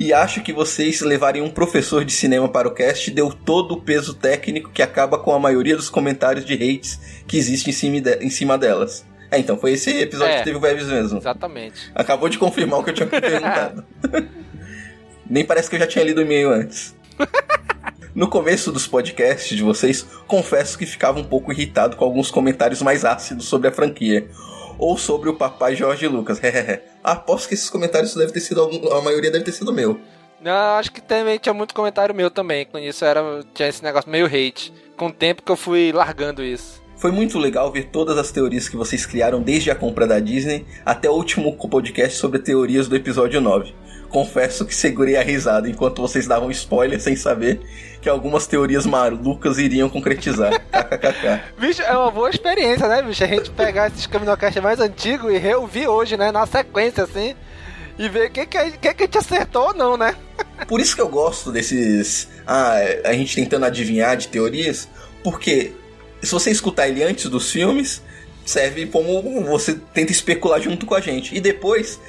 [0.00, 3.80] e acho que vocês levarem um professor de cinema para o cast deu todo o
[3.82, 6.98] peso técnico que acaba com a maioria dos comentários de hates
[7.28, 9.04] que existe em cima, de, em cima delas.
[9.30, 10.38] É, então foi esse episódio É.
[10.38, 11.18] que teve o Webs mesmo.
[11.18, 11.92] Exatamente.
[11.94, 13.84] Acabou de confirmar o que eu tinha perguntado.
[15.28, 16.96] Nem parece que eu já tinha lido o e-mail antes.
[18.14, 22.82] No começo dos podcasts de vocês, confesso que ficava um pouco irritado com alguns comentários
[22.82, 24.28] mais ácidos sobre a franquia.
[24.80, 26.40] Ou sobre o papai Jorge Lucas.
[27.04, 28.60] Aposto que esses comentários deve ter sido.
[28.60, 30.00] algum- A maioria deve ter sido meu.
[30.40, 32.64] Não, acho que também tinha muito comentário meu também.
[32.64, 33.22] Com isso era,
[33.54, 34.72] tinha esse negócio meio hate.
[34.96, 36.80] Com o tempo que eu fui largando isso.
[36.96, 40.66] Foi muito legal ver todas as teorias que vocês criaram desde a compra da Disney
[40.84, 43.74] até o último podcast sobre teorias do episódio 9.
[44.10, 47.60] Confesso que segurei a risada enquanto vocês davam spoiler sem saber
[48.02, 50.52] que algumas teorias malucas iriam concretizar.
[50.72, 51.40] KKKK.
[51.58, 53.22] Bicho, é uma boa experiência, né, bicho?
[53.22, 56.32] A gente pegar esses Caminocast mais antigos e reouvir hoje, né?
[56.32, 57.34] Na sequência, assim.
[57.98, 60.16] E ver o que, que, a- que, que a gente acertou ou não, né?
[60.66, 62.28] Por isso que eu gosto desses.
[62.46, 64.88] Ah, a gente tentando adivinhar de teorias,
[65.22, 65.72] porque
[66.22, 68.02] se você escutar ele antes dos filmes,
[68.44, 71.34] serve como você tenta especular junto com a gente.
[71.36, 72.00] E depois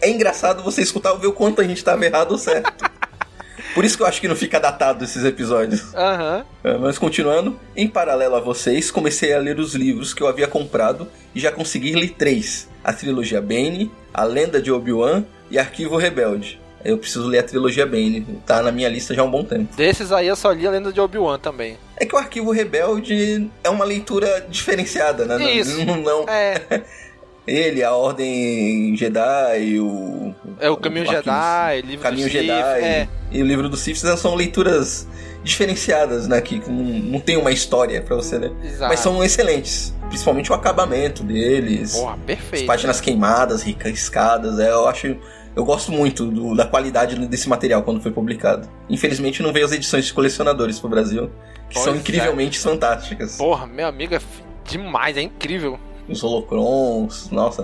[0.00, 2.88] é engraçado você escutar e ver o quanto a gente estava errado ou certo.
[3.74, 5.94] Por isso que eu acho que não fica datado esses episódios.
[5.94, 6.44] Aham.
[6.64, 10.48] É, Mas continuando, em paralelo a vocês, comecei a ler os livros que eu havia
[10.48, 15.96] comprado e já consegui ler três: a trilogia Bane, a Lenda de Obi-Wan e Arquivo
[15.96, 16.58] Rebelde.
[16.84, 19.74] Eu preciso ler a trilogia Bane, tá na minha lista já há um bom tempo.
[19.76, 21.76] Desses aí eu só li a lenda de Obi-Wan também.
[21.96, 25.52] É que o Arquivo Rebelde é uma leitura diferenciada, né?
[25.52, 25.84] Isso.
[25.84, 26.82] Não, não- É,
[27.48, 30.34] ele, a Ordem Jedi, o.
[30.60, 33.96] é o Caminho Arquivo- Jedi, livro Caminho do Jedi É, e o livro dos Sith
[34.16, 35.06] são leituras
[35.42, 36.40] diferenciadas, né?
[36.40, 38.52] Que não, não tem uma história pra você ler.
[38.62, 38.90] exato.
[38.90, 39.94] Mas são excelentes.
[40.08, 41.92] Principalmente o acabamento deles.
[41.94, 42.66] Porra, as perfeito.
[42.66, 44.58] páginas queimadas, riscadas.
[44.58, 45.16] É, eu acho.
[45.56, 48.68] Eu gosto muito do- da qualidade desse material quando foi publicado.
[48.88, 51.30] Infelizmente não veio as edições de colecionadores pro Brasil,
[51.68, 51.96] que Pois são é.
[51.96, 53.36] incrivelmente fantásticas.
[53.36, 54.20] Porra, meu amigo, é
[54.64, 55.78] demais, é incrível.
[56.08, 57.62] Os holocrons, nossa.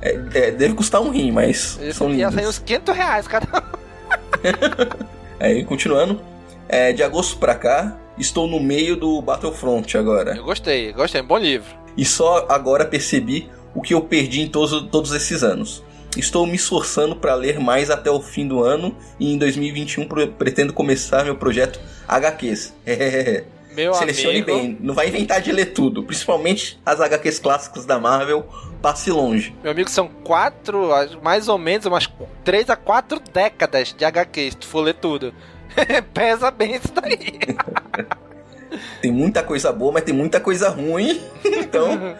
[0.00, 2.48] é- é, deve custar um rim, mas são Ia sair lindos.
[2.48, 3.46] uns 500 reais, cara.
[5.40, 6.20] Aí, continuando.
[6.68, 10.34] é, de agosto pra cá, estou no meio do Battlefront agora.
[10.36, 11.68] Eu gostei, gostei, um bom livro.
[11.96, 15.82] E só agora percebi o que eu perdi em todos, todos esses anos.
[16.16, 20.28] Estou me esforçando para ler mais até o fim do ano e em 2021 pro-
[20.28, 22.74] pretendo começar meu projeto HQs.
[23.74, 24.46] Meu Selecione amigo.
[24.46, 28.46] bem, não vai inventar de ler tudo, principalmente as HQs clássicas da Marvel,
[28.80, 29.54] passe longe.
[29.62, 30.90] Meu amigo, são quatro,
[31.22, 32.08] mais ou menos, umas
[32.44, 35.32] três a quatro décadas de HQ, se tu for ler tudo.
[36.12, 37.38] Pesa bem isso daí.
[39.00, 42.16] Tem muita coisa boa, mas tem muita coisa ruim, então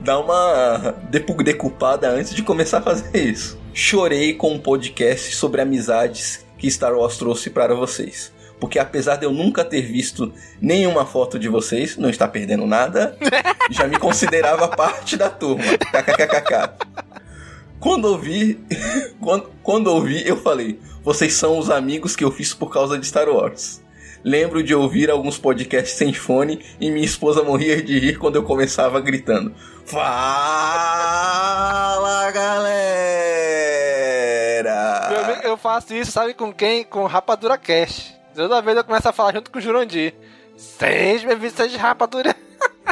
[0.00, 0.94] dá uma
[1.42, 3.58] decupada antes de começar a fazer isso.
[3.74, 8.32] Chorei com um podcast sobre amizades que Star Wars trouxe para vocês.
[8.58, 13.16] Porque apesar de eu nunca ter visto nenhuma foto de vocês, não está perdendo nada,
[13.70, 15.64] já me considerava parte da turma.
[15.64, 16.86] KKKKK.
[17.78, 18.58] Quando ouvi,
[19.20, 23.06] quando, quando ouvi, eu falei: vocês são os amigos que eu fiz por causa de
[23.06, 23.80] Star Wars.
[24.24, 28.42] Lembro de ouvir alguns podcasts sem fone e minha esposa morria de rir quando eu
[28.42, 29.54] começava gritando:
[29.84, 30.02] Fala
[32.32, 32.96] galera!
[35.10, 36.82] Meu amigo, eu faço isso, sabe com quem?
[36.82, 38.15] Com Rapadura Cash.
[38.36, 40.12] Toda vez eu começo a falar junto com o Jurandir.
[40.58, 42.36] Seis bem-vindos de Rapadura.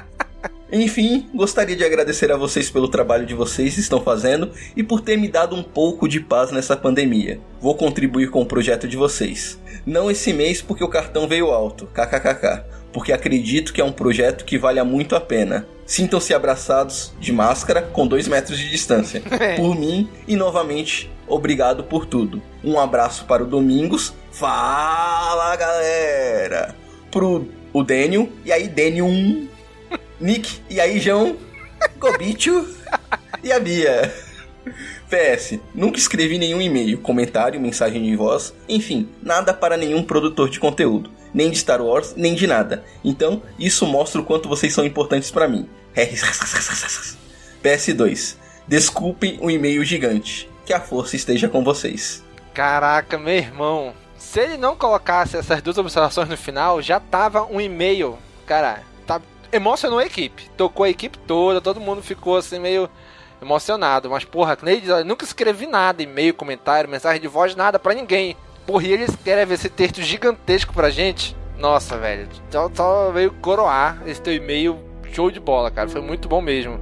[0.72, 5.18] Enfim, gostaria de agradecer a vocês pelo trabalho de vocês estão fazendo e por ter
[5.18, 7.38] me dado um pouco de paz nessa pandemia.
[7.60, 9.60] Vou contribuir com o projeto de vocês.
[9.84, 12.64] Não esse mês porque o cartão veio alto, kkkk,
[12.94, 15.66] porque acredito que é um projeto que vale muito a pena.
[15.84, 19.20] Sintam-se abraçados de máscara com dois metros de distância.
[19.58, 22.40] Por mim e novamente, obrigado por tudo.
[22.62, 24.14] Um abraço para o Domingos.
[24.30, 26.74] Fala galera!
[27.10, 29.48] Pro o Daniel, e aí Daniel 1.
[30.20, 31.36] Nick, e aí João,
[31.98, 32.64] Gobicho
[33.42, 34.14] e a Bia.
[35.10, 40.58] PS, nunca escrevi nenhum e-mail, comentário, mensagem de voz, enfim, nada para nenhum produtor de
[40.58, 42.84] conteúdo, nem de Star Wars, nem de nada.
[43.04, 45.68] Então, isso mostra o quanto vocês são importantes para mim.
[47.62, 50.48] PS2, desculpem o e-mail gigante.
[50.64, 52.24] Que a força esteja com vocês.
[52.54, 53.92] Caraca, meu irmão.
[54.16, 58.16] Se ele não colocasse essas duas observações no final, já tava um e-mail.
[58.46, 59.20] Cara, tá...
[59.52, 60.48] emocionou a equipe.
[60.56, 62.88] Tocou a equipe toda, todo mundo ficou assim meio
[63.42, 64.08] emocionado.
[64.08, 68.36] Mas porra, Cleide, nunca escrevi nada, e-mail, comentário, mensagem de voz, nada pra ninguém.
[68.66, 71.36] Porra, e eles querem ver esse texto gigantesco pra gente.
[71.58, 72.28] Nossa, velho.
[72.50, 74.78] Só, só veio coroar esse teu e-mail
[75.12, 75.88] show de bola, cara.
[75.88, 76.80] Foi muito bom mesmo.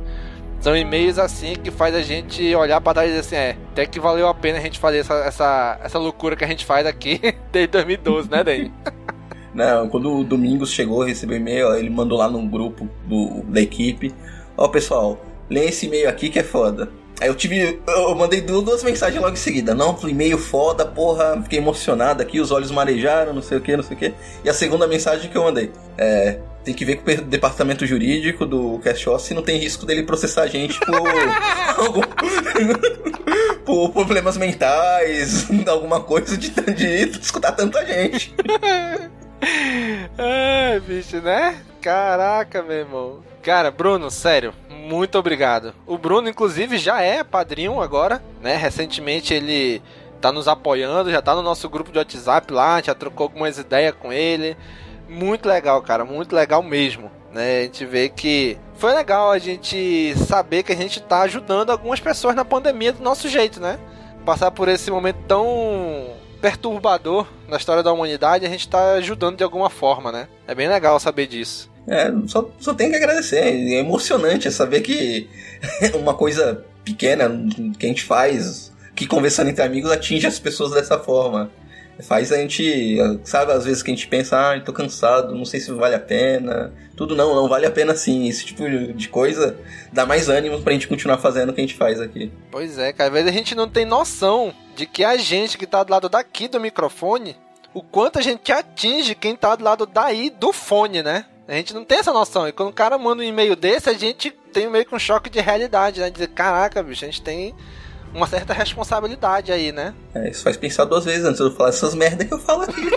[0.60, 3.84] São e-mails assim que faz a gente olhar para trás e dizer assim, é, até
[3.84, 6.86] que valeu a pena a gente fazer essa, essa, essa loucura que a gente faz
[6.86, 7.20] aqui
[7.50, 8.72] desde 2012, né, Dani?
[9.52, 14.14] Não, quando o Domingos chegou, recebeu e-mail, ele mandou lá no grupo do, da equipe.
[14.56, 15.20] Ó, pessoal,
[15.50, 16.88] lê esse e-mail aqui que é foda.
[17.22, 17.80] Aí eu tive.
[17.86, 19.76] Eu mandei duas mensagens logo em seguida.
[19.76, 23.84] Não, e-mail foda, porra, fiquei emocionado aqui, os olhos marejaram, não sei o que, não
[23.84, 24.12] sei o que.
[24.44, 25.70] E a segunda mensagem que eu mandei.
[25.96, 26.40] É.
[26.64, 30.42] Tem que ver com o departamento jurídico do Cash se não tem risco dele processar
[30.42, 30.94] a gente por.
[33.64, 38.34] por problemas mentais, alguma coisa de, de escutar tanta gente.
[40.18, 41.56] Ai, bicho, né?
[41.80, 43.22] Caraca, meu irmão.
[43.42, 44.52] Cara, Bruno, sério,
[44.82, 45.72] muito obrigado.
[45.86, 48.56] O Bruno, inclusive, já é padrinho agora, né?
[48.56, 49.80] Recentemente ele
[50.20, 53.94] tá nos apoiando, já tá no nosso grupo de WhatsApp lá, já trocou algumas ideias
[53.94, 54.56] com ele.
[55.08, 57.10] Muito legal, cara, muito legal mesmo.
[57.32, 57.60] Né?
[57.60, 62.00] A gente vê que foi legal a gente saber que a gente tá ajudando algumas
[62.00, 63.78] pessoas na pandemia do nosso jeito, né?
[64.24, 66.10] Passar por esse momento tão
[66.40, 70.28] perturbador na história da humanidade, a gente tá ajudando de alguma forma, né?
[70.46, 71.71] É bem legal saber disso.
[71.86, 73.40] É, só, só tem que agradecer.
[73.40, 75.28] É emocionante saber que
[75.94, 77.30] uma coisa pequena
[77.78, 81.50] que a gente faz, que conversando entre amigos, atinge as pessoas dessa forma.
[82.00, 85.60] Faz a gente, sabe, às vezes que a gente pensa, ah, tô cansado, não sei
[85.60, 86.72] se vale a pena.
[86.96, 88.26] Tudo não, não vale a pena sim.
[88.28, 89.56] Esse tipo de coisa
[89.92, 92.32] dá mais ânimo pra gente continuar fazendo o que a gente faz aqui.
[92.50, 95.66] Pois é, cara, às vezes a gente não tem noção de que a gente que
[95.66, 97.36] tá do lado daqui do microfone,
[97.74, 101.26] o quanto a gente atinge quem tá do lado daí do fone, né?
[101.52, 102.48] A gente não tem essa noção.
[102.48, 105.28] E quando o cara manda um e-mail desse, a gente tem meio que um choque
[105.28, 106.08] de realidade, né?
[106.08, 107.54] Dizer, caraca, bicho, a gente tem
[108.14, 109.92] uma certa responsabilidade aí, né?
[110.14, 112.62] É, isso faz pensar duas vezes antes de eu falar essas merdas que eu falo
[112.62, 112.90] aqui.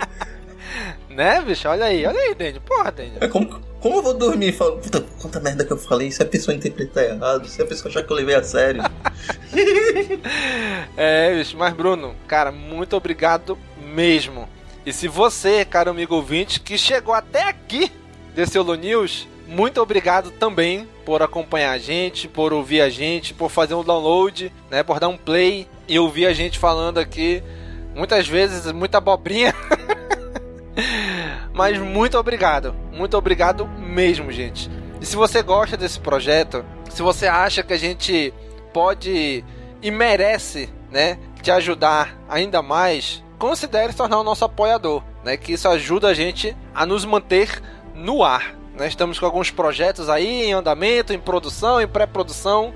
[1.14, 1.68] né, bicho?
[1.68, 2.58] Olha aí, olha aí, Dandy.
[2.60, 3.18] Porra, Dandy.
[3.20, 6.22] É como, como eu vou dormir e falar, puta, quanta merda que eu falei, se
[6.22, 8.82] a pessoa interpretar errado, se a pessoa achar que eu levei a sério.
[10.96, 13.58] é, bicho, mas Bruno, cara, muito obrigado
[13.94, 14.48] mesmo
[14.84, 17.92] e se você, caro amigo ouvinte, que chegou até aqui
[18.34, 23.50] desse Holo News, muito obrigado também por acompanhar a gente, por ouvir a gente, por
[23.50, 27.42] fazer um download, né, por dar um play e ouvir a gente falando aqui,
[27.94, 29.54] muitas vezes muita abobrinha.
[31.52, 34.70] Mas muito obrigado, muito obrigado mesmo, gente.
[35.00, 38.32] E se você gosta desse projeto, se você acha que a gente
[38.72, 39.44] pode
[39.82, 45.36] e merece, né, te ajudar ainda mais, considere se tornar o nosso apoiador, né?
[45.36, 47.60] Que isso ajuda a gente a nos manter
[47.92, 48.54] no ar.
[48.78, 48.86] Né?
[48.86, 52.72] Estamos com alguns projetos aí em andamento, em produção, em pré-produção,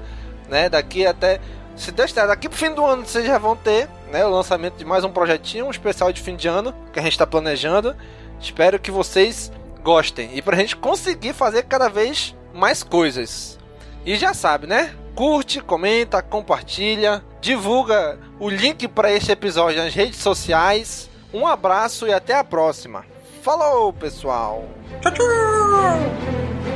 [0.49, 0.69] né?
[0.69, 1.41] Daqui até
[1.77, 4.77] se Deus quiser, daqui pro fim do ano vocês já vão ter né, o lançamento
[4.77, 7.95] de mais um projetinho, um especial de fim de ano que a gente está planejando.
[8.41, 9.53] Espero que vocês
[9.85, 13.57] gostem e para a gente conseguir fazer cada vez mais coisas.
[14.05, 14.97] E já sabe, né?
[15.17, 21.09] Curte, comenta, compartilha, divulga o link para este episódio nas redes sociais.
[21.33, 23.03] Um abraço e até a próxima.
[23.43, 24.67] Falou, pessoal!
[25.01, 26.76] Tchau, tchau!